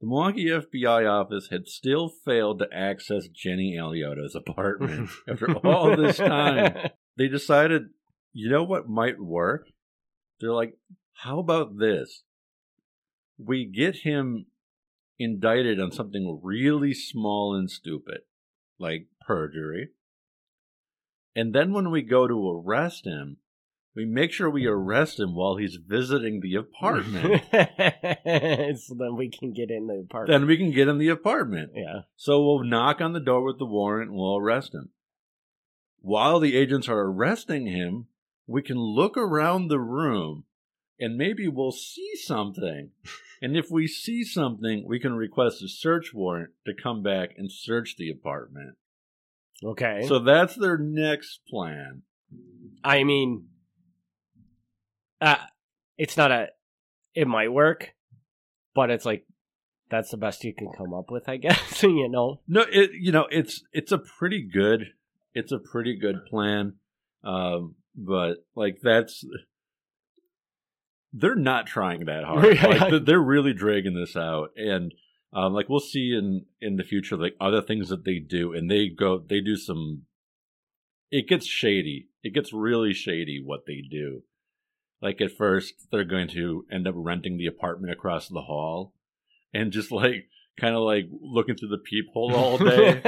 the 0.00 0.06
Milwaukee 0.06 0.46
FBI 0.46 1.10
office 1.10 1.48
had 1.50 1.66
still 1.66 2.08
failed 2.08 2.60
to 2.60 2.72
access 2.72 3.26
Jenny 3.28 3.76
Alioto's 3.76 4.34
apartment 4.34 5.10
after 5.28 5.56
all 5.66 5.96
this 5.96 6.18
time. 6.18 6.90
They 7.16 7.26
decided, 7.26 7.86
you 8.32 8.48
know 8.48 8.62
what 8.62 8.88
might 8.88 9.20
work? 9.20 9.66
They're 10.40 10.52
like, 10.52 10.74
how 11.14 11.40
about 11.40 11.78
this? 11.78 12.22
We 13.38 13.64
get 13.64 13.96
him 13.96 14.46
indicted 15.18 15.80
on 15.80 15.90
something 15.90 16.40
really 16.42 16.94
small 16.94 17.56
and 17.56 17.68
stupid, 17.68 18.20
like 18.78 19.08
perjury. 19.26 19.88
And 21.34 21.52
then 21.52 21.72
when 21.72 21.90
we 21.90 22.02
go 22.02 22.28
to 22.28 22.50
arrest 22.50 23.04
him, 23.04 23.38
we 23.98 24.04
make 24.04 24.30
sure 24.30 24.48
we 24.48 24.64
arrest 24.64 25.18
him 25.18 25.34
while 25.34 25.56
he's 25.56 25.74
visiting 25.74 26.40
the 26.40 26.54
apartment. 26.54 27.42
so 28.78 28.94
then 28.94 29.16
we 29.16 29.28
can 29.28 29.52
get 29.52 29.72
in 29.72 29.88
the 29.88 30.04
apartment. 30.04 30.28
Then 30.28 30.46
we 30.46 30.56
can 30.56 30.70
get 30.70 30.86
in 30.86 30.98
the 30.98 31.08
apartment. 31.08 31.72
Yeah. 31.74 32.02
So 32.14 32.40
we'll 32.40 32.62
knock 32.62 33.00
on 33.00 33.12
the 33.12 33.18
door 33.18 33.42
with 33.42 33.58
the 33.58 33.66
warrant 33.66 34.10
and 34.10 34.16
we'll 34.16 34.36
arrest 34.36 34.72
him. 34.72 34.90
While 36.00 36.38
the 36.38 36.54
agents 36.54 36.88
are 36.88 37.00
arresting 37.00 37.66
him, 37.66 38.06
we 38.46 38.62
can 38.62 38.78
look 38.78 39.16
around 39.16 39.66
the 39.66 39.80
room 39.80 40.44
and 41.00 41.16
maybe 41.16 41.48
we'll 41.48 41.72
see 41.72 42.14
something. 42.14 42.90
and 43.42 43.56
if 43.56 43.68
we 43.68 43.88
see 43.88 44.22
something, 44.22 44.84
we 44.86 45.00
can 45.00 45.14
request 45.14 45.60
a 45.60 45.68
search 45.68 46.14
warrant 46.14 46.50
to 46.66 46.72
come 46.72 47.02
back 47.02 47.30
and 47.36 47.50
search 47.50 47.96
the 47.96 48.12
apartment. 48.12 48.76
Okay. 49.64 50.04
So 50.06 50.20
that's 50.20 50.54
their 50.54 50.78
next 50.78 51.40
plan. 51.50 52.02
I 52.84 53.02
mean, 53.02 53.48
uh, 55.20 55.36
it's 55.96 56.16
not 56.16 56.30
a. 56.30 56.48
It 57.14 57.26
might 57.26 57.52
work, 57.52 57.94
but 58.74 58.90
it's 58.90 59.04
like 59.04 59.26
that's 59.90 60.10
the 60.10 60.16
best 60.16 60.44
you 60.44 60.54
can 60.54 60.70
come 60.76 60.92
up 60.94 61.10
with, 61.10 61.28
I 61.28 61.36
guess. 61.38 61.82
you 61.82 62.08
know. 62.08 62.40
No, 62.46 62.64
it 62.70 62.90
you 62.98 63.12
know 63.12 63.26
it's 63.30 63.62
it's 63.72 63.92
a 63.92 63.98
pretty 63.98 64.42
good 64.42 64.92
it's 65.34 65.52
a 65.52 65.58
pretty 65.58 65.96
good 65.96 66.24
plan, 66.26 66.74
um, 67.22 67.76
but 67.94 68.44
like 68.54 68.78
that's 68.82 69.24
they're 71.12 71.34
not 71.36 71.66
trying 71.66 72.06
that 72.06 72.24
hard. 72.24 72.58
like 72.62 73.04
they're 73.04 73.20
really 73.20 73.54
dragging 73.54 73.94
this 73.94 74.16
out, 74.16 74.50
and 74.56 74.92
um, 75.32 75.54
like 75.54 75.68
we'll 75.68 75.80
see 75.80 76.12
in 76.12 76.46
in 76.60 76.76
the 76.76 76.84
future, 76.84 77.16
like 77.16 77.36
other 77.40 77.62
things 77.62 77.88
that 77.88 78.04
they 78.04 78.18
do, 78.18 78.52
and 78.52 78.70
they 78.70 78.88
go 78.88 79.18
they 79.18 79.40
do 79.40 79.56
some. 79.56 80.02
It 81.10 81.28
gets 81.28 81.46
shady. 81.46 82.08
It 82.22 82.34
gets 82.34 82.52
really 82.52 82.92
shady 82.92 83.40
what 83.42 83.64
they 83.66 83.82
do. 83.88 84.22
Like 85.00 85.20
at 85.20 85.36
first, 85.36 85.74
they're 85.90 86.04
going 86.04 86.28
to 86.28 86.66
end 86.70 86.88
up 86.88 86.94
renting 86.96 87.38
the 87.38 87.46
apartment 87.46 87.92
across 87.92 88.28
the 88.28 88.42
hall, 88.42 88.94
and 89.54 89.72
just 89.72 89.92
like 89.92 90.28
kind 90.58 90.74
of 90.74 90.82
like 90.82 91.08
looking 91.10 91.54
through 91.54 91.68
the 91.68 91.78
peephole 91.78 92.34
all 92.34 92.58
day. 92.58 93.00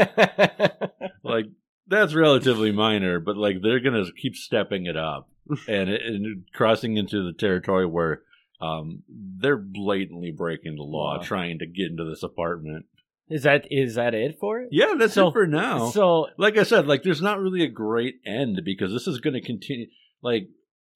like 1.25 1.47
that's 1.87 2.15
relatively 2.15 2.71
minor, 2.73 3.19
but 3.19 3.37
like 3.37 3.63
they're 3.63 3.81
gonna 3.81 4.05
keep 4.17 4.37
stepping 4.37 4.87
it 4.87 4.97
up 4.97 5.29
and, 5.69 5.91
and 5.91 6.45
crossing 6.55 6.97
into 6.97 7.25
the 7.25 7.33
territory 7.33 7.87
where 7.87 8.23
um, 8.61 9.03
they're 9.09 9.57
blatantly 9.57 10.31
breaking 10.31 10.77
the 10.77 10.83
law, 10.83 11.17
wow. 11.17 11.23
trying 11.23 11.59
to 11.59 11.67
get 11.67 11.91
into 11.91 12.05
this 12.05 12.23
apartment. 12.23 12.87
Is 13.29 13.45
that 13.45 13.67
is 13.71 13.95
that 13.95 14.15
it 14.15 14.39
for 14.41 14.61
it? 14.61 14.69
Yeah, 14.73 14.95
that's 14.99 15.15
so, 15.15 15.29
it 15.29 15.33
for 15.33 15.47
now. 15.47 15.91
So, 15.91 16.27
like 16.37 16.59
I 16.59 16.65
said, 16.65 16.87
like 16.87 17.03
there's 17.03 17.23
not 17.23 17.41
really 17.41 17.63
a 17.63 17.69
great 17.69 18.17
end 18.27 18.61
because 18.65 18.93
this 18.93 19.07
is 19.07 19.19
going 19.19 19.35
to 19.35 19.41
continue. 19.41 19.87
Like 20.21 20.49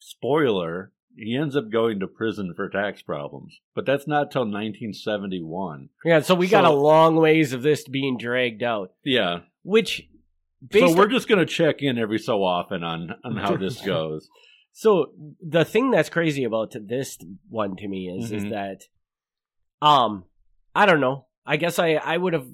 spoiler, 0.05 0.93
he 1.17 1.37
ends 1.37 1.57
up 1.57 1.71
going 1.71 2.01
to 2.01 2.07
prison 2.07 2.53
for 2.55 2.69
tax 2.69 3.03
problems. 3.03 3.61
But 3.75 3.87
that's 3.87 4.07
not 4.07 4.31
till 4.31 4.43
1971. 4.43 5.89
Yeah, 6.05 6.21
so 6.21 6.35
we 6.35 6.47
so, 6.47 6.51
got 6.51 6.65
a 6.65 6.71
long 6.71 7.17
ways 7.17 7.53
of 7.53 7.63
this 7.63 7.89
being 7.89 8.19
dragged 8.19 8.63
out. 8.63 8.93
Yeah. 9.05 9.41
Which 9.63 10.09
So 10.73 10.95
we're 10.95 11.05
on, 11.05 11.11
just 11.11 11.29
going 11.29 11.39
to 11.39 11.47
check 11.47 11.81
in 11.81 11.99
every 11.99 12.19
so 12.19 12.43
often 12.43 12.85
on 12.85 13.15
on 13.25 13.37
how 13.37 13.57
this 13.57 13.81
goes. 13.87 14.29
So 14.73 15.13
the 15.41 15.65
thing 15.65 15.91
that's 15.91 16.11
crazy 16.11 16.45
about 16.45 16.75
this 16.75 17.17
one 17.49 17.77
to 17.77 17.89
me 17.89 18.09
is 18.09 18.31
mm-hmm. 18.31 18.47
is 18.47 18.53
that 18.53 18.83
um 19.81 20.25
I 20.75 20.87
don't 20.87 21.01
know. 21.01 21.27
I 21.47 21.57
guess 21.57 21.79
I 21.79 21.95
I 21.95 22.17
would 22.17 22.33
have 22.33 22.49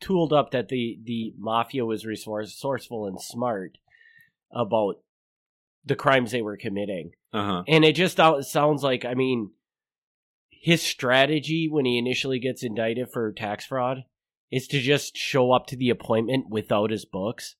tooled 0.00 0.32
up 0.32 0.52
that 0.52 0.68
the 0.68 0.98
the 1.02 1.34
mafia 1.36 1.84
was 1.84 2.06
resourceful 2.06 3.06
and 3.06 3.20
smart 3.20 3.78
about 4.54 4.96
the 5.84 5.96
crimes 5.96 6.30
they 6.32 6.42
were 6.42 6.56
committing. 6.56 7.12
Uh 7.32 7.44
huh. 7.44 7.62
And 7.68 7.84
it 7.84 7.94
just 7.94 8.16
sounds 8.16 8.82
like, 8.82 9.04
I 9.04 9.14
mean, 9.14 9.50
his 10.50 10.82
strategy 10.82 11.68
when 11.70 11.84
he 11.84 11.98
initially 11.98 12.38
gets 12.38 12.62
indicted 12.62 13.08
for 13.12 13.32
tax 13.32 13.66
fraud 13.66 14.04
is 14.50 14.66
to 14.68 14.80
just 14.80 15.16
show 15.16 15.52
up 15.52 15.66
to 15.66 15.76
the 15.76 15.90
appointment 15.90 16.48
without 16.48 16.90
his 16.90 17.04
books. 17.04 17.56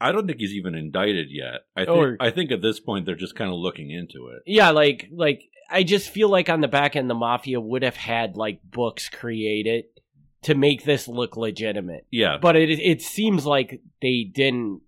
I 0.00 0.12
don't 0.12 0.26
think 0.26 0.38
he's 0.38 0.52
even 0.52 0.74
indicted 0.76 1.28
yet. 1.30 1.62
I 1.74 1.84
think 1.84 1.96
Or- 1.96 2.16
I 2.20 2.30
think 2.30 2.52
at 2.52 2.62
this 2.62 2.78
point 2.78 3.04
they're 3.04 3.16
just 3.16 3.34
kind 3.34 3.50
of 3.50 3.56
looking 3.56 3.90
into 3.90 4.28
it. 4.28 4.42
Yeah, 4.46 4.70
like 4.70 5.08
like 5.10 5.42
I 5.70 5.82
just 5.82 6.10
feel 6.10 6.28
like 6.28 6.48
on 6.48 6.60
the 6.60 6.68
back 6.68 6.94
end 6.94 7.10
the 7.10 7.14
mafia 7.14 7.60
would 7.60 7.82
have 7.82 7.96
had 7.96 8.36
like 8.36 8.60
books 8.62 9.08
created 9.08 9.86
to 10.42 10.54
make 10.54 10.84
this 10.84 11.08
look 11.08 11.36
legitimate. 11.36 12.06
Yeah. 12.12 12.38
But 12.40 12.54
it 12.54 12.70
it 12.70 13.02
seems 13.02 13.44
like 13.44 13.80
they 14.00 14.22
didn't 14.32 14.82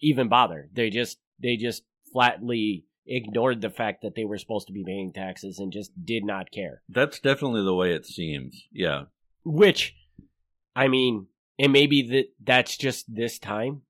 even 0.00 0.28
bother. 0.28 0.68
They 0.72 0.90
just 0.90 1.18
they 1.42 1.56
just 1.56 1.82
flatly 2.12 2.86
ignored 3.06 3.60
the 3.60 3.70
fact 3.70 4.02
that 4.02 4.14
they 4.16 4.24
were 4.24 4.38
supposed 4.38 4.66
to 4.66 4.72
be 4.72 4.84
paying 4.84 5.12
taxes 5.12 5.58
and 5.58 5.72
just 5.72 5.92
did 6.04 6.24
not 6.24 6.50
care. 6.50 6.82
That's 6.88 7.20
definitely 7.20 7.62
the 7.64 7.74
way 7.74 7.92
it 7.92 8.04
seems. 8.06 8.64
Yeah. 8.72 9.04
Which 9.44 9.94
I 10.74 10.88
mean, 10.88 11.26
and 11.58 11.72
maybe 11.72 12.02
that 12.02 12.26
that's 12.42 12.76
just 12.76 13.14
this 13.14 13.38
time. 13.38 13.82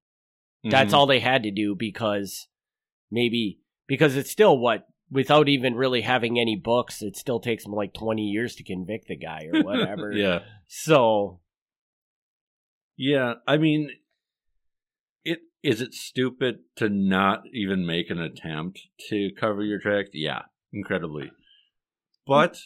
That's 0.65 0.93
Mhm. 0.93 0.97
all 0.97 1.07
they 1.07 1.21
had 1.21 1.43
to 1.45 1.51
do 1.51 1.75
because 1.75 2.49
maybe 3.11 3.61
because 3.87 4.17
it's 4.17 4.31
still 4.31 4.59
what 4.59 4.87
without 5.11 5.49
even 5.49 5.75
really 5.77 6.01
having 6.03 6.39
any 6.39 6.57
books, 6.57 7.01
it 7.03 7.17
still 7.17 7.39
takes 7.41 7.63
them 7.65 7.73
like 7.73 7.95
twenty 7.95 8.25
years 8.29 8.57
to 8.57 8.65
convict 8.65 9.09
the 9.09 9.17
guy 9.17 9.47
or 9.53 9.63
whatever. 9.65 10.13
yeah. 10.13 10.41
So 10.67 11.41
Yeah. 12.97 13.35
I 13.47 13.57
mean, 13.57 13.91
is 15.63 15.81
it 15.81 15.95
stupid 15.95 16.61
to 16.77 16.89
not 16.89 17.43
even 17.53 17.87
make 17.87 18.11
an 18.11 18.21
attempt 18.21 18.81
to 19.09 19.31
cover 19.39 19.63
your 19.63 19.81
tracks? 19.81 20.11
Yeah, 20.13 20.43
incredibly. 20.73 21.31
But 22.27 22.59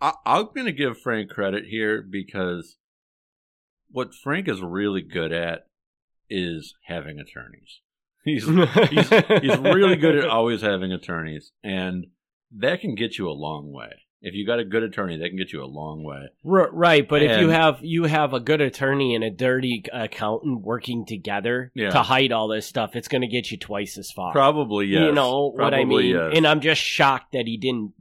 I, 0.00 0.12
I'm 0.26 0.46
going 0.54 0.66
to 0.66 0.72
give 0.72 1.00
Frank 1.00 1.30
credit 1.30 1.64
here 1.66 2.02
because 2.02 2.76
what 3.90 4.14
Frank 4.14 4.48
is 4.48 4.60
really 4.60 5.02
good 5.02 5.32
at 5.32 5.66
is 6.28 6.74
having 6.86 7.18
attorneys. 7.18 7.80
He's 8.24 8.46
he's 8.46 9.08
he's 9.08 9.58
really 9.58 9.96
good 9.96 10.16
at 10.16 10.24
always 10.28 10.62
having 10.62 10.92
attorneys, 10.92 11.52
and 11.62 12.06
that 12.50 12.80
can 12.80 12.94
get 12.94 13.18
you 13.18 13.28
a 13.28 13.32
long 13.32 13.70
way. 13.70 14.03
If 14.26 14.34
you 14.34 14.46
got 14.46 14.58
a 14.58 14.64
good 14.64 14.82
attorney, 14.82 15.18
that 15.18 15.28
can 15.28 15.36
get 15.36 15.52
you 15.52 15.62
a 15.62 15.66
long 15.66 16.02
way. 16.02 16.28
R- 16.44 16.70
right, 16.72 17.06
but 17.06 17.22
if 17.22 17.40
you 17.40 17.50
have 17.50 17.78
you 17.82 18.04
have 18.04 18.32
a 18.32 18.40
good 18.40 18.60
attorney 18.60 19.14
and 19.14 19.22
a 19.22 19.30
dirty 19.30 19.84
accountant 19.92 20.62
working 20.62 21.04
together 21.04 21.70
Yeah. 21.74 21.90
to 21.90 22.02
hide 22.02 22.32
all 22.32 22.48
this 22.48 22.66
stuff, 22.66 22.96
it's 22.96 23.08
going 23.08 23.20
to 23.22 23.28
get 23.28 23.50
you 23.50 23.58
twice 23.58 23.98
as 23.98 24.10
far. 24.10 24.32
Probably 24.32 24.86
yes. 24.86 25.02
You 25.02 25.12
know 25.12 25.52
what 25.54 25.74
I 25.74 25.84
mean? 25.84 26.06
yes. 26.06 26.32
And 26.34 26.46
I'm 26.46 26.60
just 26.60 26.80
shocked 26.80 27.32
that 27.32 27.46
he 27.46 27.56
didn't. 27.58 27.92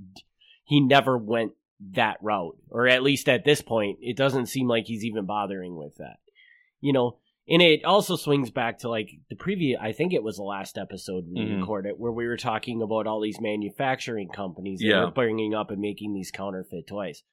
He 0.64 0.80
never 0.80 1.18
went 1.18 1.52
that 1.92 2.18
route, 2.22 2.58
or 2.70 2.88
at 2.88 3.04
least 3.04 3.28
at 3.28 3.44
this 3.44 3.62
point, 3.62 4.00
it 4.02 4.16
doesn't 4.16 4.46
seem 4.46 4.68
like 4.70 4.86
he's 4.86 5.04
even 5.04 5.26
bothering 5.26 5.76
with 5.76 5.98
that. 5.98 6.18
You 6.80 6.94
know, 6.94 7.18
and 7.48 7.62
it 7.62 7.84
also 7.86 8.16
swings 8.16 8.50
back 8.52 8.80
to 8.80 8.90
like 8.90 9.10
the 9.30 9.36
previous. 9.36 9.80
I 9.82 9.92
think 9.92 10.14
it 10.14 10.24
was 10.24 10.38
the 10.38 10.44
last 10.44 10.78
episode 10.78 11.26
we 11.28 11.42
Mhm. 11.42 11.60
recorded 11.60 11.96
where 11.98 12.12
we 12.12 12.26
were 12.28 12.38
talking 12.38 12.82
about 12.82 13.08
all 13.08 13.20
these 13.22 13.40
manufacturing 13.42 14.30
companies 14.30 14.80
that 14.80 14.88
Yeah. 14.88 15.06
were 15.06 15.12
bringing 15.12 15.54
up 15.54 15.70
and 15.72 15.82
making 15.82 16.14
these 16.14 16.32
counterfeit 16.32 16.88
toys. 16.88 17.24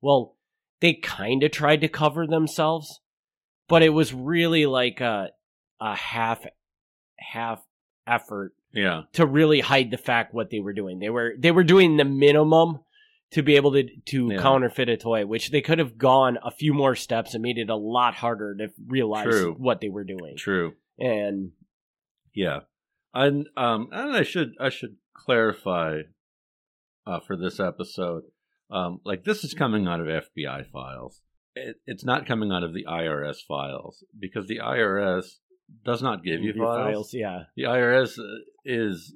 Well, 0.00 0.36
they 0.80 0.94
kind 0.94 1.42
of 1.42 1.50
tried 1.50 1.80
to 1.82 1.88
cover 1.88 2.26
themselves, 2.26 3.00
but 3.68 3.82
it 3.82 3.90
was 3.90 4.12
really 4.14 4.66
like 4.66 5.00
a 5.00 5.30
a 5.80 5.94
half 5.94 6.44
half 7.18 7.62
effort 8.06 8.54
yeah, 8.72 9.02
to 9.12 9.26
really 9.26 9.60
hide 9.60 9.90
the 9.90 9.96
fact 9.98 10.32
what 10.34 10.50
they 10.50 10.60
were 10.60 10.72
doing. 10.72 10.98
They 10.98 11.10
were 11.10 11.34
they 11.38 11.50
were 11.52 11.64
doing 11.64 11.96
the 11.96 12.04
minimum 12.04 12.80
to 13.32 13.42
be 13.42 13.56
able 13.56 13.72
to 13.72 13.84
to 14.06 14.28
Yeah. 14.32 14.42
counterfeit 14.42 14.88
a 14.88 14.96
toy, 14.96 15.24
which 15.26 15.50
they 15.50 15.60
could 15.60 15.78
have 15.78 15.96
gone 15.98 16.38
a 16.42 16.50
few 16.50 16.74
more 16.74 16.94
steps 16.96 17.34
and 17.34 17.42
made 17.42 17.58
it 17.58 17.70
a 17.70 17.76
lot 17.76 18.14
harder 18.14 18.54
to 18.56 18.68
realize 18.86 19.24
True. 19.24 19.54
what 19.58 19.80
they 19.80 19.88
were 19.88 20.04
doing. 20.04 20.36
true. 20.36 20.74
And 20.98 21.52
Yeah, 22.34 22.60
and 23.14 23.48
um, 23.56 23.88
and 23.92 24.16
I 24.16 24.22
should 24.22 24.52
I 24.60 24.68
should 24.68 24.96
clarify 25.14 26.02
uh, 27.06 27.20
for 27.20 27.36
this 27.36 27.58
episode, 27.58 28.24
um, 28.70 29.00
like 29.04 29.24
this 29.24 29.42
is 29.44 29.54
coming 29.54 29.86
out 29.86 30.00
of 30.00 30.06
FBI 30.06 30.66
files. 30.66 31.22
It, 31.56 31.76
it's 31.86 32.04
not 32.04 32.26
coming 32.26 32.52
out 32.52 32.62
of 32.62 32.72
the 32.74 32.84
IRS 32.84 33.38
files 33.46 34.04
because 34.18 34.46
the 34.46 34.58
IRS 34.58 35.38
does 35.84 36.02
not 36.02 36.22
give 36.22 36.42
you 36.42 36.52
your 36.52 36.66
files. 36.66 37.12
yeah. 37.14 37.44
The 37.56 37.64
IRS 37.64 38.18
is 38.64 39.14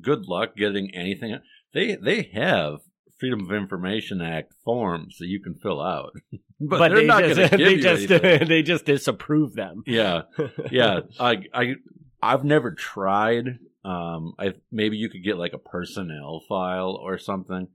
good 0.00 0.26
luck 0.26 0.56
getting 0.56 0.94
anything. 0.94 1.38
They 1.72 1.96
they 1.96 2.30
have 2.34 2.80
Freedom 3.18 3.40
of 3.40 3.52
Information 3.52 4.20
Act 4.20 4.52
forms 4.64 5.18
that 5.18 5.28
you 5.28 5.40
can 5.40 5.54
fill 5.54 5.80
out, 5.80 6.12
but, 6.60 6.88
they're 6.88 7.00
they 7.00 7.06
not 7.06 7.22
just 7.22 7.36
going 7.36 7.48
to 7.50 7.56
give 7.56 7.66
they 7.66 7.74
you 7.74 7.82
just 7.82 8.10
anything. 8.10 8.48
they 8.48 8.62
just 8.62 8.84
disapprove 8.84 9.54
them. 9.54 9.82
Yeah, 9.86 10.22
yeah. 10.70 11.00
I 11.20 11.44
I 11.54 11.74
I've 12.22 12.44
never 12.44 12.72
tried. 12.72 13.58
Um, 13.84 14.34
I 14.38 14.54
maybe 14.70 14.96
you 14.96 15.08
could 15.08 15.24
get 15.24 15.38
like 15.38 15.54
a 15.54 15.58
personnel 15.58 16.42
file 16.48 16.98
or 17.00 17.18
something, 17.18 17.68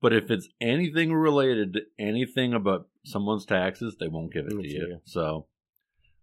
but 0.00 0.12
if 0.12 0.30
it's 0.30 0.48
anything 0.60 1.12
related 1.12 1.74
to 1.74 1.80
anything 1.98 2.54
about 2.54 2.88
someone's 3.04 3.44
taxes, 3.44 3.96
they 3.98 4.08
won't 4.08 4.32
give 4.32 4.46
it 4.46 4.50
to 4.50 4.58
it 4.58 4.62
to 4.62 4.68
you. 4.68 4.86
you. 4.88 5.00
So, 5.04 5.46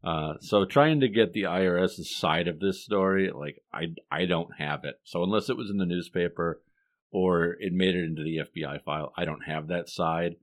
uh, 0.03 0.33
so 0.41 0.65
trying 0.65 0.99
to 1.01 1.07
get 1.07 1.33
the 1.33 1.43
IRS's 1.43 2.15
side 2.15 2.47
of 2.47 2.59
this 2.59 2.83
story, 2.83 3.31
like 3.31 3.61
I 3.73 3.93
I 4.11 4.25
don't 4.25 4.51
have 4.57 4.83
it. 4.83 4.95
So 5.03 5.23
unless 5.23 5.49
it 5.49 5.57
was 5.57 5.69
in 5.69 5.77
the 5.77 5.85
newspaper 5.85 6.61
or 7.11 7.55
it 7.59 7.73
made 7.73 7.95
it 7.95 8.03
into 8.03 8.23
the 8.23 8.37
FBI 8.37 8.83
file, 8.83 9.13
I 9.17 9.25
don't 9.25 9.45
have 9.45 9.67
that 9.67 9.89
side. 9.89 10.35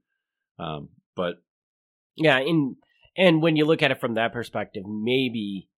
Um, 0.59 0.89
but 1.15 1.35
Yeah, 2.15 2.37
and 2.37 2.75
and 3.15 3.41
when 3.41 3.55
you 3.55 3.65
look 3.65 3.81
at 3.81 3.91
it 3.91 3.99
from 3.99 4.15
that 4.15 4.33
perspective, 4.33 4.83
maybe 4.85 5.69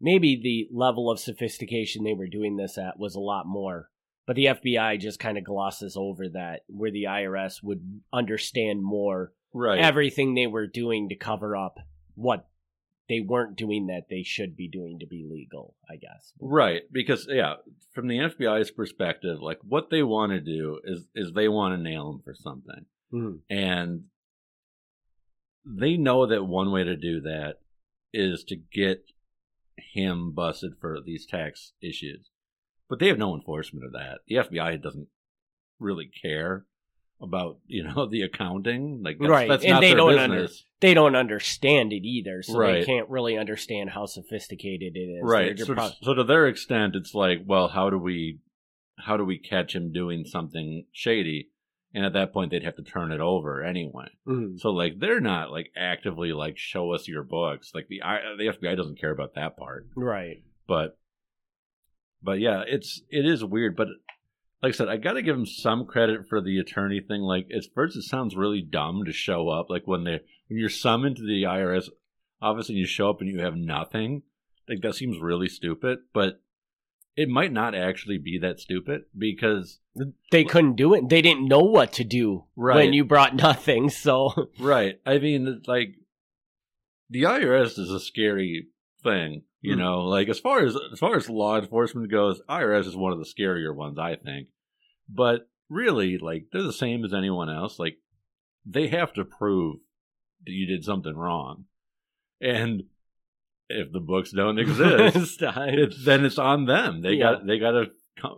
maybe 0.00 0.40
the 0.42 0.68
level 0.76 1.10
of 1.10 1.18
sophistication 1.18 2.04
they 2.04 2.14
were 2.14 2.26
doing 2.26 2.56
this 2.56 2.78
at 2.78 2.98
was 2.98 3.14
a 3.14 3.20
lot 3.20 3.46
more. 3.46 3.88
But 4.26 4.36
the 4.36 4.46
FBI 4.46 4.98
just 4.98 5.20
kind 5.20 5.38
of 5.38 5.44
glosses 5.44 5.96
over 5.96 6.28
that, 6.30 6.62
where 6.66 6.90
the 6.90 7.04
IRS 7.04 7.62
would 7.62 8.00
understand 8.12 8.82
more 8.82 9.32
right, 9.54 9.78
everything 9.78 10.34
they 10.34 10.48
were 10.48 10.66
doing 10.66 11.08
to 11.10 11.16
cover 11.16 11.56
up 11.56 11.78
what 12.16 12.48
they 13.08 13.20
weren't 13.20 13.56
doing 13.56 13.86
that 13.86 14.08
they 14.10 14.22
should 14.22 14.56
be 14.56 14.68
doing 14.68 14.98
to 14.98 15.06
be 15.06 15.24
legal, 15.30 15.76
I 15.88 15.96
guess. 15.96 16.32
Right, 16.40 16.82
because 16.90 17.26
yeah, 17.30 17.54
from 17.92 18.08
the 18.08 18.18
FBI's 18.18 18.70
perspective, 18.70 19.40
like 19.40 19.58
what 19.62 19.90
they 19.90 20.02
want 20.02 20.32
to 20.32 20.40
do 20.40 20.80
is 20.84 21.06
is 21.14 21.32
they 21.32 21.48
want 21.48 21.74
to 21.76 21.82
nail 21.82 22.10
him 22.10 22.20
for 22.24 22.34
something, 22.34 22.86
Mhm. 23.12 23.40
and 23.48 24.04
they 25.64 25.96
know 25.96 26.26
that 26.26 26.44
one 26.44 26.70
way 26.70 26.84
to 26.84 26.96
do 26.96 27.20
that 27.22 27.60
is 28.12 28.44
to 28.44 28.56
get 28.56 29.04
him 29.76 30.32
busted 30.32 30.72
for 30.80 31.00
these 31.04 31.26
tax 31.26 31.72
issues, 31.82 32.30
but 32.88 32.98
they 32.98 33.08
have 33.08 33.18
no 33.18 33.34
enforcement 33.34 33.84
of 33.84 33.92
that. 33.92 34.20
The 34.26 34.36
FBI 34.36 34.76
doesn't 34.80 35.08
really 35.78 36.06
care 36.06 36.66
about 37.20 37.58
you 37.66 37.82
know 37.84 38.06
the 38.10 38.22
accounting, 38.22 39.02
like 39.04 39.18
that's, 39.18 39.30
Right, 39.30 39.48
That's 39.48 39.64
and 39.64 39.72
not 39.74 39.80
they 39.80 39.88
their 39.88 39.96
don't 39.96 40.30
business. 40.30 40.64
They 40.80 40.92
don't 40.94 41.16
understand 41.16 41.92
it 41.92 42.04
either, 42.06 42.42
so 42.42 42.58
they 42.60 42.84
can't 42.84 43.08
really 43.08 43.38
understand 43.38 43.90
how 43.90 44.04
sophisticated 44.06 44.92
it 44.94 44.98
is. 44.98 45.20
right 45.22 45.58
so, 45.58 45.72
prob- 45.74 45.92
so 46.02 46.12
to 46.14 46.24
their 46.24 46.46
extent 46.46 46.94
it's 46.94 47.14
like 47.14 47.38
well 47.46 47.68
how 47.68 47.88
do 47.90 47.98
we 47.98 48.40
how 48.98 49.16
do 49.16 49.24
we 49.24 49.38
catch 49.38 49.74
him 49.74 49.92
doing 49.92 50.24
something 50.26 50.84
shady 50.92 51.48
and 51.94 52.04
at 52.04 52.12
that 52.12 52.32
point 52.32 52.50
they'd 52.50 52.62
have 52.64 52.76
to 52.76 52.82
turn 52.82 53.10
it 53.12 53.20
over 53.20 53.62
anyway 53.64 54.08
Mhm. 54.26 54.58
so 54.60 54.70
like 54.70 54.98
they're 54.98 55.20
not 55.20 55.50
like 55.50 55.70
actively 55.76 56.32
like 56.34 56.58
show 56.58 56.92
us 56.92 57.08
your 57.08 57.22
books 57.22 57.70
like 57.74 57.88
the 57.88 58.02
I, 58.02 58.20
the 58.38 58.44
fbi 58.48 58.76
doesn't 58.76 59.00
care 59.00 59.10
about 59.10 59.34
that 59.34 59.56
part 59.56 59.86
Right. 59.96 60.42
but 60.68 60.98
but 62.22 62.38
yeah 62.38 62.62
it's 62.66 63.00
it 63.10 63.24
is 63.26 63.42
weird 63.44 63.76
but 63.76 63.88
like 64.62 64.74
i 64.74 64.76
said 64.76 64.88
i 64.88 64.96
gotta 64.96 65.22
give 65.22 65.36
him 65.36 65.46
some 65.46 65.84
credit 65.86 66.28
for 66.28 66.40
the 66.40 66.58
attorney 66.58 67.00
thing 67.00 67.20
like 67.20 67.46
at 67.54 67.62
first 67.74 67.96
it 67.96 68.02
sounds 68.02 68.36
really 68.36 68.62
dumb 68.62 69.02
to 69.04 69.12
show 69.12 69.48
up 69.48 69.68
like 69.70 69.86
when 69.86 70.04
they 70.04 70.20
when 70.48 70.58
you're 70.58 70.68
summoned 70.68 71.16
to 71.16 71.22
the 71.22 71.42
irs 71.44 71.88
office 72.42 72.68
and 72.68 72.78
you 72.78 72.86
show 72.86 73.10
up 73.10 73.20
and 73.20 73.30
you 73.30 73.40
have 73.40 73.54
nothing 73.56 74.22
like 74.68 74.80
that 74.82 74.94
seems 74.94 75.18
really 75.20 75.48
stupid 75.48 75.98
but 76.12 76.40
it 77.16 77.28
might 77.30 77.50
not 77.52 77.74
actually 77.74 78.18
be 78.18 78.38
that 78.38 78.60
stupid 78.60 79.00
because 79.16 79.78
They 80.30 80.44
couldn't 80.44 80.76
do 80.76 80.92
it. 80.92 81.08
They 81.08 81.22
didn't 81.22 81.48
know 81.48 81.60
what 81.62 81.94
to 81.94 82.04
do 82.04 82.44
Right. 82.56 82.74
when 82.76 82.92
you 82.92 83.06
brought 83.06 83.34
nothing. 83.34 83.88
So 83.88 84.50
right 84.60 85.00
i 85.06 85.16
mean 85.18 85.62
like 85.66 85.94
the 87.08 87.22
irs 87.22 87.78
is 87.78 87.90
a 87.90 87.98
scary 88.00 88.66
thing 89.06 89.42
you 89.60 89.74
Mhm. 89.74 89.78
know 89.78 90.04
like 90.04 90.28
as 90.28 90.38
far 90.38 90.58
as 90.64 90.76
as 90.92 90.98
far 90.98 91.16
as 91.16 91.28
law 91.30 91.58
enforcement 91.58 92.10
goes 92.10 92.40
irs 92.48 92.86
is 92.86 92.96
one 92.96 93.12
of 93.12 93.18
the 93.18 93.24
scarier 93.24 93.74
ones 93.74 93.98
i 93.98 94.16
think 94.16 94.48
but 95.08 95.48
really 95.68 96.18
like 96.18 96.46
they're 96.52 96.62
the 96.62 96.72
same 96.72 97.04
as 97.04 97.12
anyone 97.14 97.48
else 97.50 97.78
like 97.78 97.98
they 98.64 98.88
have 98.88 99.12
to 99.14 99.24
prove 99.24 99.76
that 100.44 100.52
you 100.52 100.66
did 100.66 100.84
something 100.84 101.14
wrong 101.14 101.64
and 102.40 102.82
if 103.68 103.90
the 103.92 103.98
books 104.00 104.30
don't 104.30 104.58
exist, 104.66 105.42
it's, 105.42 106.04
then 106.04 106.24
it's 106.24 106.38
on 106.38 106.66
them. 106.66 107.00
They 107.02 107.14
Yeah. 107.14 107.32
got 107.32 107.46
they 107.46 107.58
got 107.58 107.72
to 107.72 107.90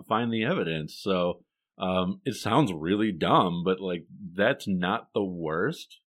find 0.08 0.32
the 0.32 0.44
evidence. 0.44 0.94
So 0.98 1.44
um, 1.76 2.22
it 2.24 2.34
sounds 2.34 2.72
really 2.72 3.12
dumb, 3.12 3.62
but 3.62 3.78
like 3.78 4.06
that's 4.34 4.66
not 4.66 5.12
the 5.12 5.22
worst. 5.22 6.00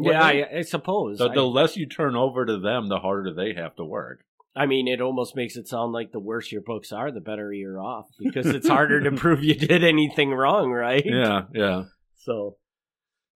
Yeah, 0.00 0.22
I, 0.22 0.58
I 0.58 0.62
suppose. 0.62 1.18
The, 1.18 1.28
I- 1.30 1.34
the 1.34 1.42
less 1.42 1.76
you 1.76 1.86
turn 1.86 2.16
over 2.16 2.44
to 2.46 2.58
them, 2.58 2.88
the 2.88 2.98
harder 2.98 3.32
they 3.32 3.54
have 3.54 3.76
to 3.76 3.84
work. 3.84 4.20
I 4.56 4.66
mean, 4.66 4.88
it 4.88 5.00
almost 5.00 5.36
makes 5.36 5.56
it 5.56 5.68
sound 5.68 5.92
like 5.92 6.10
the 6.10 6.18
worse 6.18 6.50
your 6.50 6.62
books 6.62 6.90
are, 6.90 7.12
the 7.12 7.20
better 7.20 7.52
you're 7.52 7.80
off 7.80 8.06
because 8.18 8.46
it's 8.46 8.66
harder 8.66 9.00
to 9.02 9.12
prove 9.16 9.44
you 9.44 9.54
did 9.54 9.84
anything 9.84 10.30
wrong, 10.32 10.70
right? 10.72 11.04
Yeah, 11.06 11.42
yeah. 11.54 11.84
So 12.24 12.56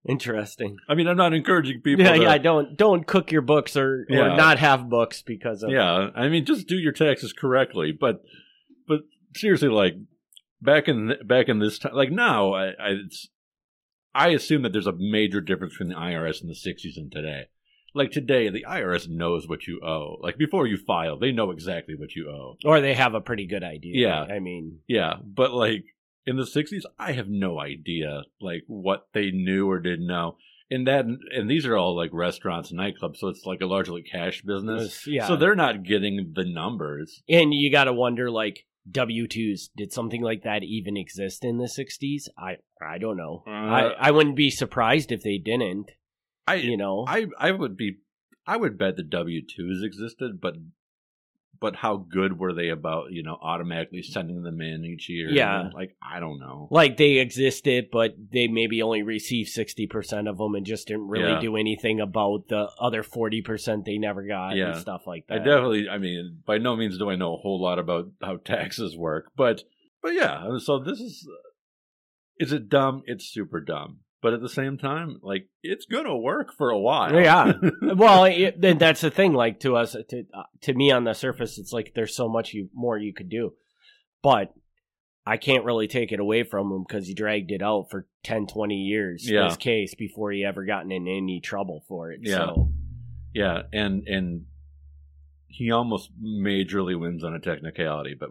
interesting. 0.09 0.79
I 0.89 0.95
mean, 0.95 1.07
I'm 1.07 1.17
not 1.17 1.33
encouraging 1.33 1.81
people. 1.83 2.05
Yeah, 2.05 2.17
to, 2.17 2.23
yeah. 2.23 2.39
Don't 2.39 2.77
don't 2.77 3.07
cook 3.07 3.31
your 3.31 3.43
books 3.43 3.77
or, 3.77 4.05
or 4.11 4.37
not 4.37 4.59
have 4.59 4.89
books 4.89 5.23
because 5.23 5.63
of 5.63 5.71
Yeah, 5.71 6.09
I 6.15 6.29
mean, 6.29 6.45
just 6.45 6.67
do 6.67 6.77
your 6.77 6.93
taxes 6.93 7.33
correctly. 7.33 7.93
But, 7.93 8.23
but 8.89 9.01
seriously, 9.37 9.69
like 9.69 9.95
back 10.61 10.89
in 10.89 11.13
back 11.25 11.49
in 11.49 11.59
this 11.61 11.79
time, 11.79 11.95
like 11.95 12.11
now, 12.11 12.53
I 12.53 12.67
I, 12.71 12.89
it's, 13.07 13.29
I 14.15 14.29
assume 14.29 14.63
that 14.63 14.73
there's 14.73 14.87
a 14.87 14.93
major 14.93 15.41
difference 15.41 15.75
between 15.75 15.89
the 15.91 15.95
IRS 16.01 16.43
in 16.43 16.49
the 16.49 16.55
'60s 16.55 16.97
and 16.97 17.11
today. 17.11 17.45
Like 17.95 18.11
today, 18.11 18.49
the 18.49 18.65
IRS 18.69 19.09
knows 19.09 19.47
what 19.47 19.67
you 19.67 19.81
owe. 19.83 20.17
Like 20.23 20.39
before 20.39 20.67
you 20.67 20.79
file, 20.79 21.19
they 21.19 21.31
know 21.33 21.51
exactly 21.51 21.95
what 21.95 22.15
you 22.15 22.29
owe. 22.31 22.57
or 22.65 22.81
they 22.81 22.95
have 22.95 23.15
a 23.15 23.21
pretty 23.21 23.47
good 23.47 23.63
idea. 23.63 23.93
Yeah. 24.09 24.23
I 24.23 24.39
mean, 24.39 24.79
Yeah, 24.89 25.15
but 25.23 25.53
like 25.53 25.85
in 26.27 26.37
the 26.37 26.45
'60s, 26.45 26.83
I 26.99 27.13
have 27.13 27.29
no 27.29 27.59
idea 27.61 28.23
like 28.41 28.63
what 28.67 29.09
they 29.13 29.31
knew 29.31 29.69
or 29.71 29.79
didn't 29.79 30.07
know. 30.07 30.37
And 30.71 30.87
that, 30.87 31.05
and 31.05 31.51
these 31.51 31.67
are 31.67 31.77
all 31.77 31.95
like 31.95 32.09
restaurants 32.15 32.71
and 32.71 32.81
nightclubs, 32.81 33.19
so 33.19 33.29
it's 33.29 33.45
like 33.45 33.61
a 33.61 33.67
largely 33.67 34.01
cash 34.03 34.41
business. 34.41 35.07
yeah. 35.07 35.27
So 35.29 35.37
they're 35.37 35.55
not 35.55 35.83
getting 35.83 36.33
the 36.35 36.47
numbers. 36.47 37.23
and 37.29 37.53
you 37.53 37.71
got 37.71 37.85
to 37.85 37.93
wonder 37.93 38.31
like 38.31 38.65
W 38.91 39.29
twos. 39.29 39.71
Did 39.77 39.93
something 39.93 40.23
like 40.23 40.43
that 40.43 40.63
even 40.63 40.97
exist 40.97 41.45
in 41.45 41.59
the 41.59 41.65
'60s? 41.65 42.29
I 42.37 42.57
I 42.81 42.99
don't 42.99 43.17
know. 43.17 43.45
I 43.47 43.85
Uh, 43.85 43.95
I 43.99 44.11
wouldn't 44.11 44.37
be 44.37 44.51
surprised 44.51 45.13
if 45.13 45.23
they 45.23 45.39
didn't. 45.39 45.93
I 46.47 46.57
You 46.57 46.77
know. 46.77 47.05
I 47.07 47.27
I 47.39 47.53
would 47.53 47.77
be 47.77 47.99
I 48.47 48.57
would 48.57 48.77
bet 48.79 48.97
the 48.97 49.05
W 49.05 49.41
twos 49.47 49.83
existed, 49.85 50.41
but 50.41 50.55
but 51.63 51.77
how 51.77 51.97
good 51.97 52.39
were 52.39 52.53
they 52.53 52.69
about 52.69 53.13
you 53.13 53.23
know 53.23 53.39
automatically 53.41 54.03
sending 54.03 54.43
them 54.43 54.61
in 54.61 54.85
each 54.85 55.09
year? 55.09 55.31
Yeah. 55.31 55.71
like 55.73 55.97
I 56.03 56.21
don't 56.21 56.39
know. 56.41 56.69
like 56.71 56.99
they 56.99 57.13
existed, 57.19 57.87
but 57.91 58.11
they 58.33 58.49
maybe 58.49 58.83
only 58.83 59.03
received 59.03 59.49
sixty 59.49 59.87
percent 59.87 60.29
of 60.29 60.37
them 60.37 60.55
and 60.55 60.67
just 60.67 60.89
didn't 60.89 61.09
really 61.09 61.33
Yeah. 61.33 61.41
do 61.41 61.57
anything 61.57 62.01
about 62.01 62.49
the 62.49 62.69
other 62.79 63.03
forty 63.03 63.41
percent 63.41 63.87
they 63.87 63.97
never 63.97 64.27
got 64.27 64.57
Yeah. 64.57 64.73
and 64.73 64.81
stuff 64.81 65.07
like 65.07 65.27
that. 65.29 65.35
I 65.41 65.45
definitely 65.45 65.89
I 65.89 65.97
mean 65.97 66.43
by 66.45 66.59
no 66.59 66.77
means 66.77 66.99
do 66.99 67.09
I 67.09 67.17
know 67.17 67.35
a 67.35 67.39
whole 67.39 67.63
lot 67.63 67.79
about 67.79 68.11
how 68.23 68.37
taxes 68.45 68.97
work, 68.97 69.31
but 69.37 69.63
but 70.03 70.13
yeah. 70.15 70.59
So 70.59 70.79
this 70.81 70.99
is 71.01 71.27
is 72.39 72.53
it 72.53 72.69
dumb? 72.69 73.03
It's 73.07 73.25
super 73.33 73.61
dumb. 73.61 74.01
But 74.23 74.35
at 74.35 74.41
the 74.41 74.49
same 74.49 74.79
time, 74.79 75.19
like 75.23 75.49
it's 75.65 75.85
gonna 75.85 76.17
work 76.17 76.55
for 76.57 76.71
a 76.71 76.79
while. 76.79 77.13
Yeah. 77.13 77.55
well, 77.83 78.25
it, 78.25 78.79
that's 78.79 79.01
the 79.01 79.11
thing. 79.11 79.33
Like 79.33 79.61
to 79.61 79.77
us, 79.77 79.93
to 79.93 80.25
uh, 80.33 80.45
to 80.63 80.75
me 80.75 80.93
on 80.93 81.03
the 81.05 81.13
surface, 81.13 81.59
it's 81.59 81.73
like 81.73 81.93
there's 81.95 82.15
so 82.15 82.29
much 82.29 82.55
you 82.55 82.69
more 82.73 82.97
you 82.97 83.13
could 83.13 83.29
do, 83.29 83.55
but 84.23 84.55
I 85.27 85.37
can't 85.37 85.65
really 85.65 85.89
take 85.89 86.13
it 86.13 86.21
away 86.21 86.45
from 86.45 86.71
him 86.73 86.85
because 86.87 87.07
he 87.07 87.15
dragged 87.15 87.53
it 87.53 87.63
out 87.63 87.89
for 87.91 88.07
10, 88.25 88.47
20 88.49 88.75
years. 88.75 89.29
Yeah. 89.29 89.49
This 89.49 89.57
case 89.57 89.95
before 89.95 90.33
he 90.33 90.45
ever 90.45 90.65
gotten 90.65 90.91
in 90.91 91.07
any 91.07 91.41
trouble 91.41 91.85
for 91.89 92.11
it. 92.11 92.21
Yeah. 92.23 92.37
So, 92.39 92.73
Yeah, 93.35 93.63
and 93.73 94.07
and 94.07 94.47
he 95.47 95.71
almost 95.71 96.11
majorly 96.21 96.99
wins 96.99 97.23
on 97.23 97.35
a 97.35 97.39
technicality, 97.39 98.15
but 98.19 98.31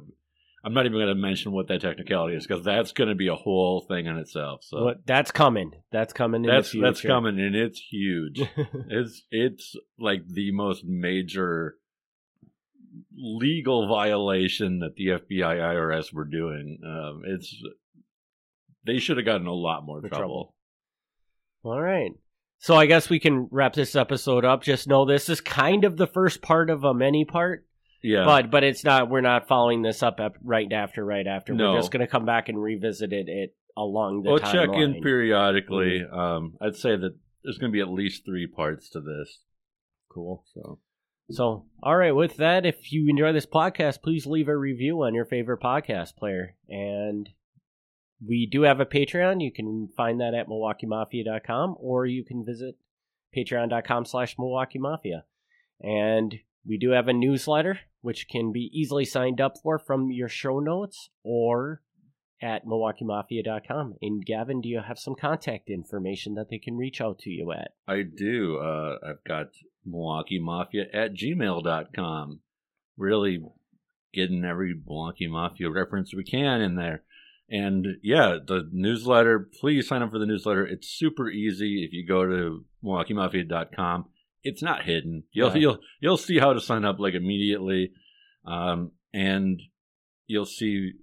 I'm 0.64 0.74
not 0.74 0.86
even 0.86 0.98
going 0.98 1.08
to 1.08 1.16
mention 1.16 1.52
what 1.52 1.68
that 1.70 1.82
technicality 1.82 2.36
is 2.36 2.46
because 2.46 2.64
that's 2.64 2.92
going 2.92 3.10
to 3.10 3.16
be 3.16 3.28
a 3.28 3.36
whole 3.36 3.82
thing 3.82 4.06
in 4.06 4.18
itself. 4.18 4.64
So 4.64 4.94
that's 5.06 5.32
coming. 5.32 5.72
That's 5.92 6.14
coming. 6.14 6.46
In 6.46 6.52
that's 6.52 6.70
the 6.70 6.74
future. 6.74 6.88
that's 6.88 7.02
coming, 7.02 7.40
and 7.40 7.56
it's 7.56 7.80
huge. 7.80 8.42
it's 8.90 9.24
it's 9.32 9.76
like 10.00 10.28
the 10.28 10.52
most 10.52 10.86
major 10.86 11.78
legal 13.16 13.88
violation 13.88 14.80
that 14.80 14.96
the 14.96 15.08
FBI 15.08 15.58
IRS 15.58 16.14
were 16.14 16.26
doing. 16.26 16.80
Um, 16.86 17.24
it's 17.26 17.56
they 18.86 19.00
should 19.00 19.18
have 19.18 19.26
gotten 19.26 19.48
a 19.48 19.54
lot 19.54 19.84
more 19.84 20.02
For 20.02 20.10
trouble. 20.10 20.56
All 21.64 21.80
right. 21.80 22.12
So 22.60 22.76
I 22.76 22.86
guess 22.86 23.10
we 23.10 23.20
can 23.20 23.48
wrap 23.50 23.74
this 23.74 23.96
episode 23.96 24.46
up. 24.46 24.62
Just 24.62 24.88
know 24.88 25.06
this 25.06 25.30
is 25.30 25.42
kind 25.42 25.84
of 25.84 25.98
the 25.98 26.06
first 26.08 26.44
part 26.44 26.70
of 26.70 26.84
a 26.84 26.94
many 26.94 27.26
part. 27.26 27.66
Yeah, 28.04 28.26
but 28.26 28.50
but 28.50 28.64
it's 28.64 28.84
not 28.84 29.10
we're 29.10 29.22
not 29.22 29.48
following 29.48 29.82
this 29.82 30.02
up 30.02 30.20
right 30.44 30.72
after 30.72 31.06
right 31.06 31.26
after. 31.28 31.54
No. 31.54 31.72
we're 31.72 31.80
just 31.80 31.92
going 31.92 32.02
to 32.02 32.12
come 32.12 32.26
back 32.26 32.50
and 32.50 32.62
revisit 32.62 33.14
it, 33.14 33.28
it 33.28 33.56
along 33.78 34.24
the 34.24 34.32
we'll 34.32 34.40
check 34.40 34.70
in 34.74 35.02
periodically. 35.02 36.02
Mm-hmm. 36.02 36.18
Um, 36.18 36.58
I'd 36.62 36.76
say 36.76 36.96
that 36.96 37.16
there's 37.44 37.58
going 37.58 37.72
to 37.72 37.76
be 37.76 37.82
at 37.82 37.90
least 37.90 38.26
three 38.26 38.48
parts 38.48 38.90
to 38.90 39.02
this. 39.02 39.40
cool. 40.10 40.44
So. 40.54 40.80
So 41.30 41.66
all 41.82 41.96
right 41.96 42.12
with 42.12 42.38
that 42.38 42.66
if 42.66 42.92
you 42.92 43.08
enjoy 43.10 43.32
this 43.32 43.46
podcast 43.46 44.02
please 44.02 44.26
leave 44.26 44.50
a 44.50 44.58
review 44.58 45.04
on 45.04 45.14
your 45.14 45.24
favorite 45.24 45.62
podcast 45.62 46.18
player. 46.18 46.56
And 46.68 47.30
we 48.26 48.50
do 48.52 48.64
have 48.64 48.82
a 48.82 48.86
patreon. 48.86 49.42
You 49.42 49.52
can 49.52 49.88
find 49.96 50.20
that 50.20 50.34
at 50.34 50.48
milwaukeemafia.com 50.48 51.76
or 51.80 52.06
you 52.06 52.26
can 52.26 52.44
visit 52.46 52.76
patreon.com 53.36 54.04
slash 54.06 54.36
milwaukee 54.38 54.80
mafia 54.80 55.24
and 55.80 56.36
we 56.68 56.78
do 56.78 56.92
have 56.92 57.08
a 57.08 57.14
newsletter 57.14 57.80
which 58.02 58.28
can 58.28 58.52
be 58.52 58.70
easily 58.74 59.06
signed 59.06 59.40
up 59.40 59.54
for 59.62 59.80
from 59.80 60.12
your 60.12 60.30
show 60.30 60.60
notes 60.60 61.10
or 61.24 61.82
at 62.42 62.66
milwaukeemafia.com. 62.66 63.96
And 64.02 64.26
Gavin, 64.26 64.62
do 64.62 64.70
you 64.70 64.82
have 64.82 64.98
some 64.98 65.16
contact 65.16 65.70
information 65.70 66.34
that 66.36 66.50
they 66.50 66.58
can 66.58 66.76
reach 66.76 67.00
out 67.00 67.20
to 67.20 67.30
you 67.30 67.52
at? 67.52 67.72
I 67.88 68.02
do. 68.02 68.58
Uh, 68.58 68.98
I've 69.08 69.24
got 69.24 69.48
Milwaukee 69.86 70.40
Mafia 70.40 70.86
at 70.94 71.14
gmail.com. 71.14 72.40
Really 72.98 73.44
getting 74.14 74.44
every 74.44 74.74
Milwaukee 74.74 75.28
Mafia 75.28 75.70
reference 75.70 76.14
we 76.14 76.24
can 76.24 76.62
in 76.62 76.76
there. 76.76 77.04
And 77.50 77.98
yeah, 78.02 78.38
the 78.46 78.70
newsletter, 78.72 79.50
please 79.60 79.88
sign 79.88 80.02
up 80.02 80.12
for 80.12 80.20
the 80.20 80.26
newsletter. 80.26 80.66
It's 80.66 80.88
super 80.88 81.30
easy 81.30 81.84
if 81.84 81.92
you 81.92 82.08
go 82.08 82.26
to 82.26 82.66
MilwaukeeMafia.com. 82.84 84.06
It's 84.44 84.62
not 84.64 84.84
hidden. 84.84 85.24
You'll 85.32 85.50
Yeah. 85.50 85.56
you'll 85.58 85.80
you'll 86.00 86.18
see 86.18 86.40
how 86.40 86.54
to 86.54 86.62
sign 86.62 86.86
up 86.86 87.00
like 87.00 87.14
immediately. 87.14 87.92
Um, 88.46 88.92
and 89.14 89.62
you'll 90.28 90.46
see 90.46 90.94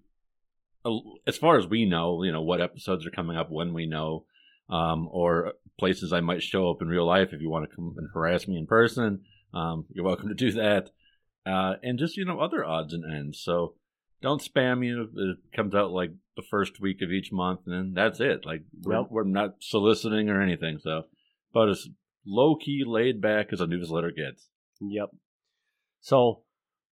as 1.27 1.37
far 1.37 1.59
as 1.59 1.67
we 1.67 1.85
know, 1.85 2.23
you 2.23 2.33
know, 2.33 2.43
what 2.43 2.61
episodes 2.61 3.07
are 3.07 3.11
coming 3.11 3.37
up 3.37 3.51
when 3.51 3.75
we 3.75 3.87
know 3.87 4.25
um, 4.71 5.09
or 5.11 5.55
places 5.79 6.13
I 6.13 6.21
might 6.21 6.43
show 6.43 6.71
up 6.71 6.81
in 6.83 6.89
real 6.89 7.07
life 7.07 7.33
if 7.33 7.41
you 7.41 7.51
want 7.51 7.69
to 7.69 7.75
come 7.77 7.95
and 7.97 8.09
harass 8.13 8.49
me 8.49 8.57
in 8.57 8.67
person. 8.67 9.21
Um, 9.55 9.87
you're 9.91 10.05
welcome 10.05 10.29
to 10.29 10.35
do 10.35 10.53
that. 10.53 10.91
Uh, 11.47 11.75
and 11.83 11.99
just, 11.99 12.17
you 12.17 12.25
know, 12.25 12.41
other 12.41 12.65
odds 12.65 12.93
and 12.93 13.05
ends. 13.05 13.41
So 13.43 13.75
don't 14.21 14.43
spam 14.43 14.81
me. 14.81 14.91
If 14.93 15.09
it 15.17 15.39
comes 15.57 15.75
out 15.75 15.91
like 15.93 16.11
the 16.37 16.43
first 16.43 16.81
week 16.81 17.01
of 17.03 17.11
each 17.11 17.33
month, 17.33 17.61
and 17.67 17.75
then 17.75 17.93
that's 17.95 18.21
it. 18.21 18.45
Like, 18.45 18.65
we're, 18.83 18.97
Yep. 18.99 19.07
we're 19.11 19.25
not 19.25 19.57
soliciting 19.61 20.29
or 20.29 20.41
anything. 20.43 20.79
So, 20.79 21.05
but 21.53 21.69
as 21.71 21.89
low 22.27 22.57
key, 22.57 22.85
laid 22.87 23.21
back 23.21 23.53
as 23.53 23.61
a 23.61 23.67
newsletter 23.67 24.11
gets. 24.11 24.49
Yep. 24.81 25.11
So, 26.01 26.43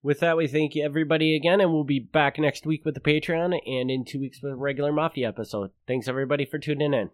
with 0.03 0.21
that, 0.21 0.37
we 0.37 0.47
thank 0.47 0.75
you 0.75 0.85
everybody 0.85 1.37
again, 1.37 1.61
and 1.61 1.73
we'll 1.73 1.85
be 1.85 1.99
back 1.99 2.39
next 2.39 2.67
week 2.67 2.85
with 2.85 2.95
the 2.95 3.01
Patreon 3.01 3.59
and 3.67 3.91
in 3.91 4.05
two 4.05 4.21
weeks 4.21 4.43
with 4.43 4.53
a 4.53 4.57
regular 4.57 4.93
Mafia 4.93 5.29
episode. 5.29 5.71
Thanks 5.87 6.09
everybody 6.09 6.45
for 6.45 6.59
tuning 6.59 6.95
in. 6.95 7.11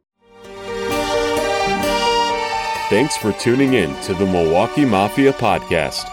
Thanks 2.91 3.17
for 3.17 3.33
tuning 3.33 3.73
in 3.73 3.99
to 4.03 4.13
the 4.13 4.27
Milwaukee 4.27 4.85
Mafia 4.85 5.33
Podcast. 5.33 6.11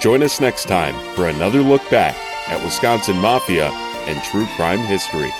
Join 0.00 0.22
us 0.22 0.40
next 0.40 0.66
time 0.66 0.94
for 1.14 1.28
another 1.28 1.60
look 1.60 1.88
back 1.90 2.16
at 2.48 2.62
Wisconsin 2.64 3.16
Mafia 3.18 3.70
and 4.06 4.22
true 4.24 4.46
crime 4.56 4.80
history. 4.80 5.30